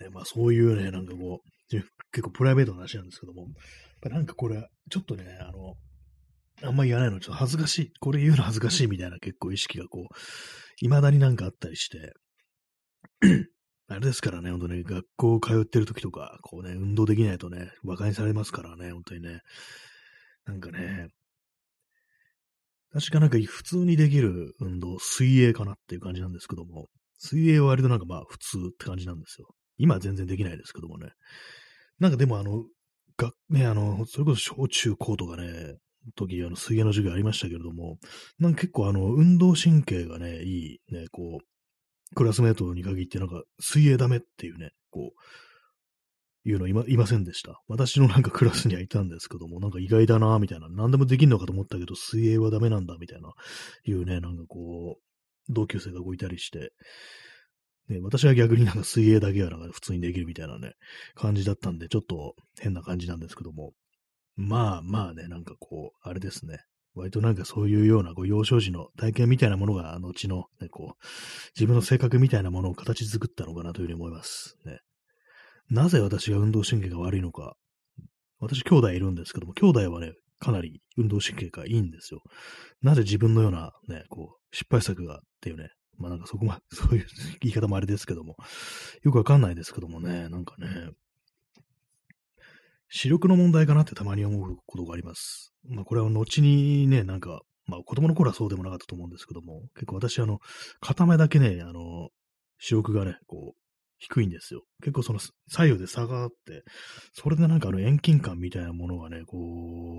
[0.04, 1.48] ね、まあそういうね、なんかこう、
[2.12, 3.48] 結構プライベートな話なんですけども、
[4.02, 5.74] なんかこれ、ちょっとね、あの、
[6.62, 10.14] あんま言わないのちょっと恥ずかしい、これ言うの恥ずかしいみたいな結構意識がこう、
[10.78, 12.12] 未だになんかあったりして、
[13.88, 19.40] あれですからね、ほんとね、学校通ってる時とか、こうね、運動できないとね、馬鹿にされますからね、本当にね。
[20.46, 21.08] なんかね、
[22.92, 26.86] 確かなんか普通にできる運動、水泳かなっていう感じなんですけども、
[27.18, 29.48] 水泳は割となんかまあ普通って感じなんですよ。
[29.76, 31.10] 今は全然できないですけどもね。
[31.98, 32.64] なんかでもあの、
[33.16, 35.76] が、ね、あの、それこそ小中高とかね、
[36.16, 37.98] 時、あの、水泳の授業ありましたけれども、
[38.38, 47.62] なんか結構あの、運動神経がね、いい、ね、こう、クラスメートに限ってなんか、水泳ダメっていうね、こう、いうのいま、いませんでした。
[47.68, 50.68] 私のなんかクラスにはいたんですけども、なんか意外だな、みたいな。
[50.68, 53.32] 何でもできんのかと思ったけど、水泳はダメなんだ、みたいな、
[53.86, 56.72] いうね、なんかこう、同級生がこういたりして、
[57.88, 60.72] ね、私は逆になんか水泳だけはな普通にできるみたいなね、
[61.14, 63.72] 感じだったんで、ちょっと変な感じなんですけども。
[64.36, 66.58] まあまあね、なんかこう、あれですね。
[66.94, 71.04] 割となんかそういうようなこう幼少時の体験みたいなものが、後の、ね、こう、
[71.56, 74.56] 自分の性格みたいなものを形作ったのかなというふうに思います。
[74.64, 74.78] ね。
[75.70, 77.56] なぜ私が運動神経が悪いのか。
[78.38, 82.22] 私兄弟いるんですけども、兄弟はね、かなり運動神経がいいんですよ。
[82.82, 87.06] なぜ自分のようなね、こう、失敗作がっていうね、まあなんかそこま、 そういう
[87.40, 88.36] 言い方もあれですけども、
[89.02, 90.90] よくわかんないですけどもね、なんかね、
[92.88, 95.52] 視力の問題かなってたまに思うことがあります。
[95.64, 100.38] まあこれは後にね、なんか、まあ子供の頃はそうでもなかったと思うんですけども、結構私あの、
[100.80, 102.10] 片目だけね、あの、
[102.58, 103.64] 視力がね、こう、
[103.98, 104.62] 低いんですよ。
[104.82, 105.18] 結構その
[105.48, 106.62] 左右で差があって、
[107.12, 109.38] それでなんかあの遠近感みたいなものがね、こ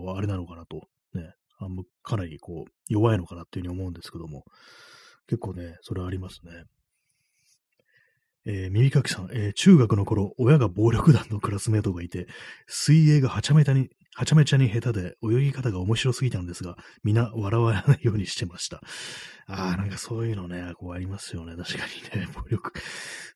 [0.07, 4.43] う、あれなのかなと、ね、あんまかなりこう、弱いのかなっていうふうに思うんですけども、
[5.27, 6.51] 結構ね、それありますね。
[8.47, 12.27] えー、耳かきさん、えー、中学の頃、親が暴力団のクラスメートがいて、
[12.67, 18.81] 水泳がはちゃめちゃに、はちゃめちゃに下手で泳ぎ方が面白すぎたんですが、皆笑わないようにしてました。
[19.47, 21.55] ああ、なんかそういうのね、こうありますよね。
[21.55, 22.71] 確かにね、 暴力。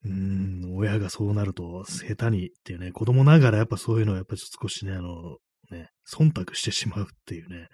[0.06, 5.38] うん、親がそうなると、下手にっていうね、子供ながらやっぱそういうのをやっぱ少しね、あの、
[5.72, 7.68] ね、忖度してしまうっていうね。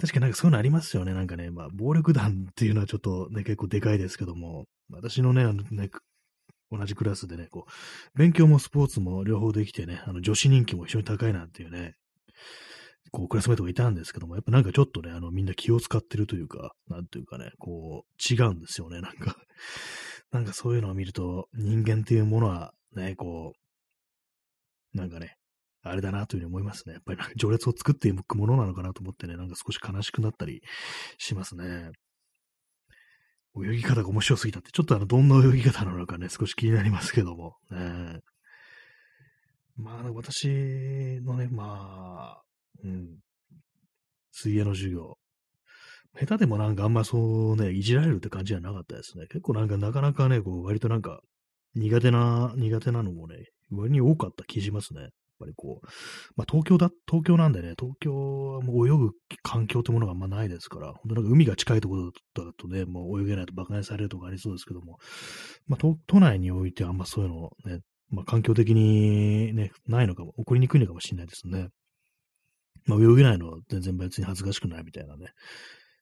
[0.00, 1.14] 確かになんかそういうのありますよね。
[1.14, 5.90] なんかね、まあ、暴力団っていうのはちょっとね、結構でかいですけども、私のね、あのね、
[6.70, 11.94] 同じクラスでね、こう、勉強もスポーツも両方できてね、あの、女子人気も非常に高いなんていうね、
[13.12, 19.36] こう、クラスメイトがいたんですけども、やっぱなんかちょっとね、あの、みんな気を使ってるというか、なんていうかね、こう、違うんですよね、なんか
[20.32, 23.54] なんかそういうのを見ると、人間っていうものは、ね、こ
[24.94, 25.36] う、なんかね、
[25.90, 26.94] あれだなというふうに思いますね。
[26.94, 30.62] やっぱりなんか序列を作っていくものなのかなと思ってね、なんか少し悲しくなったり
[31.18, 31.90] しますね。
[33.64, 37.54] 泳ぎ方が面白すぎたって、ちょっとあの、どんな泳ぎ方なのかね、少し気になりますけども。
[37.70, 38.20] ね、
[39.76, 42.42] まあ、私のね、まあ、
[42.84, 43.18] うん、
[44.32, 45.16] 水泳の授業、
[46.18, 47.18] 下手でもなんかあんまそ
[47.52, 49.26] うね、いじられるって感じじゃなかったですね。
[49.28, 51.20] 結構なんかなかなかね、こう、割となんか、
[51.74, 53.36] 苦手な、苦手なのもね、
[53.70, 55.10] 割に多かった気しますね。
[55.38, 55.86] ぱりこう、
[56.36, 58.12] まあ、東京だ、東京なんでね、東京
[58.54, 59.10] はもう泳ぐ
[59.42, 64.98] 環境ってものがあんまないですから、本当なんか海が近いところだとね、もう泳げないと馬鹿にされるとかありそうですけども、
[65.66, 67.80] まあ、都内においてはあんまそういうのね、
[68.10, 71.68] まあ、環境的にね、ないのかも、起こりにくいのかもしれないですね。
[72.86, 75.28] まあ、泳げないのは全然別に恥ずかしくないみたいなね。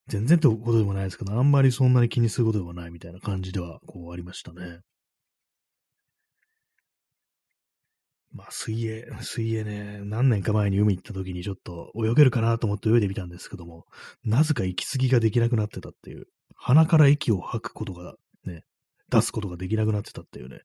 [0.09, 4.81] 全然ってことでもないですけど、あんまりそんなに気にすることでもないみたいな感じでは、こうありましたね。
[8.35, 13.87] まあ、水泳、 水泳ね、何年か前に海行った時にちょっと泳げるかなと思って泳いでみたんですけども、
[14.25, 16.27] なぜか息継ぎができなくなってたっていう、
[16.57, 18.65] 鼻から息を吐くことがね、
[19.09, 20.61] 出すことができなくなってたっていうね、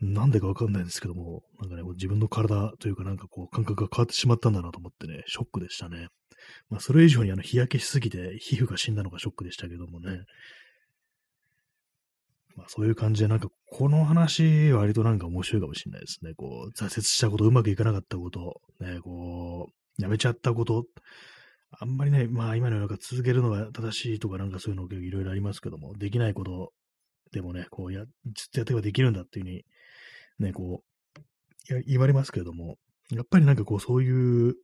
[0.00, 6.08] なんでかわかんないんですけども、なんかね、自分の体というかなんかこう感覚が変わってしまったんだなと思ってね、ショックでしたね。
[6.68, 10.20] まあ、それ以上にあの日焼けしすぎて皮膚が死んだのがショックでしたけどもね。
[12.56, 16.34] まあそういう感じで、なんかこの話割となんか面白いかもしれないですね。
[16.34, 20.86] こう、挫折したこと、うまくいかなかったこと、ね、こう、やめちゃったこと、
[21.70, 26.72] あんまりね、まあ今のような続けるのが正しいとかなんかそういうのいろいろありますけども、できないこと
[27.32, 28.12] でもね、こうや、ずっ
[28.52, 29.64] とやってればできるんだっていうふうに、
[30.38, 32.76] ね、こう、言われますけれども、
[33.10, 34.54] やっぱりなんかこうそういう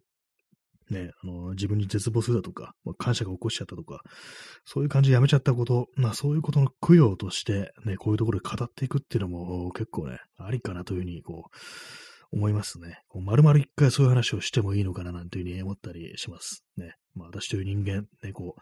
[0.90, 4.02] ね、あの、自分に絶望するだとか、まあ、感謝が起こしちゃったとか、
[4.64, 11.56] そういう感じでやめちゃったこと、まあそういうことの供養として、ね、こういうところで語っていくっていうのも結構ね、ありかなというふうに、こう、
[12.32, 13.00] 思いますね。
[13.08, 16.64] こう丸々一回そういう話をしてもいいのかななんていうふうに思ったりします。
[16.76, 16.94] ね。
[17.14, 18.60] まあ私という人間、ね、こう、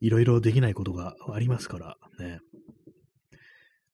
[0.00, 2.40] いろいろできないことがありますから、ね。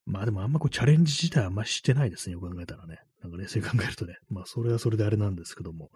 [0.05, 2.99] まあでもあんまこうチャレンジ自体あんましてないですね、よく考えたらね。
[3.23, 4.17] なんか冷静に考えるとね。
[4.29, 5.91] まあそれはそれであれなんですけども。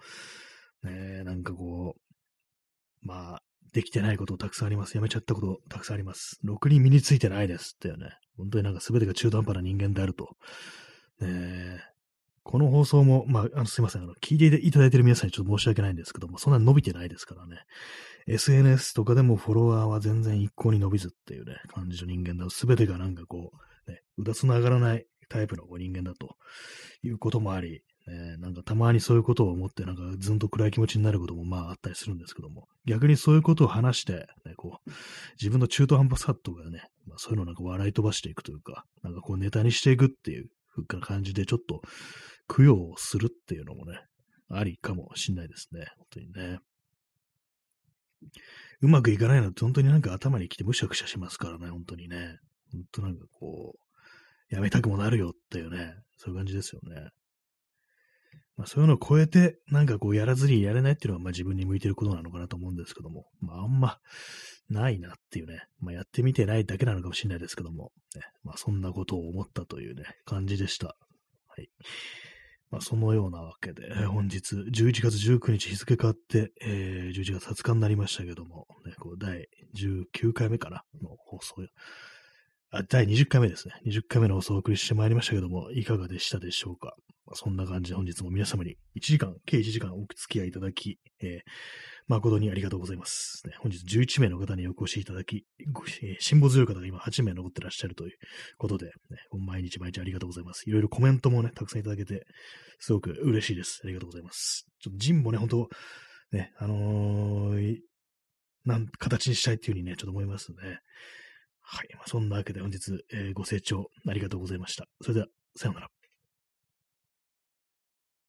[0.87, 4.97] ねなんかこう、まあ、できてないことたくさんあります。
[4.97, 6.39] やめちゃったことたくさんあります。
[6.43, 8.11] ろくに身についてないですってよね。
[8.37, 10.37] 本当になんか全てが中途半端な人間であると。
[11.20, 11.80] ね
[12.43, 14.03] この放送も、まあ、あのすいません。
[14.03, 17.57] あの、聞いていただいている皆さんにちょっと申し訳ないんですけども、そんなに伸びてないですからね。
[18.28, 22.47] SNS とかでもフォロワーは全然一向に伸びずっていうね、感じの人間だ。
[22.49, 23.51] 全てがなんかこ
[23.89, 26.37] う、ね、うだつの上がらないタイプの人間だと
[27.03, 34.91] いうこともあり、ね、なんかたまにそういうことを思って、なんかずんと暗い気持ちになることもまああったりするんですけども、逆にそういうことを話して、ね、こう、
[35.41, 40.49] 自分の中途半端さとかね、まあ、そういうのをなんか笑い飛ばしていくというか、なんかこうネタにしていくっていう
[41.01, 41.83] 感じでちょっと
[42.49, 44.01] 供養をするっていうのもね、
[44.51, 45.87] ありかもしんないですね。
[45.97, 46.59] 本当にね。
[48.83, 52.39] うまくいかないのって本当になんか頭に来てむしゃくしゃしますからね、本当にね。
[52.73, 57.09] 本当なんかこう、やめたくもなるよっていうね、そういう感じですよね。
[58.57, 63.99] まあ、そういうのを超えて、なんかこうやらずにやれないっていうのは、まあ自分に向いてることなのかなと思うんですけども、まああんま
[64.71, 70.97] ないなっていうね、まあやってみてないだけなのかもしれないですけども、ね、まあそんなことを思ったというね、感じでした。
[71.49, 71.69] はい。
[72.71, 80.83] まあそのようなわけで、本日11月19日日付変わって、えー、11月20日になりましたけども、ね、こう第19回目かな。
[81.03, 81.57] の放送
[82.91, 83.75] 第20回目ですね。
[83.87, 86.97] 20回目の放送をお送りしてまいりましたけども、いかがでしたでしょうか？
[87.25, 91.41] まあ、そんな感じで本日も皆様に1時間、計1時間お付き合いいただき、えー、
[92.09, 93.43] 誠にありがとうございます。
[93.47, 95.45] ね、本日11名の方にお越しいただき、
[96.03, 98.12] えー、辛抱強い方が今8名残ってらっしゃるという
[98.59, 98.93] ことで、ね、
[99.39, 100.69] 毎日毎日ありがとうございます。
[100.69, 102.27] いろいろコメントもね、たくさんいただけて、
[102.81, 103.81] すごく嬉しいです。
[103.85, 104.67] ありがとうございます。
[104.81, 105.69] ちょっとジンもね、本当
[106.33, 107.79] ね、あのー、
[108.64, 110.81] なん形にしたいっていうふうにね、ちょっと思いますね。
[111.69, 111.89] はい。
[111.95, 114.87] まあ、そんなわけで本日、えー、ご清聴ありがとうございました。
[115.03, 115.95] それでは、さようなら。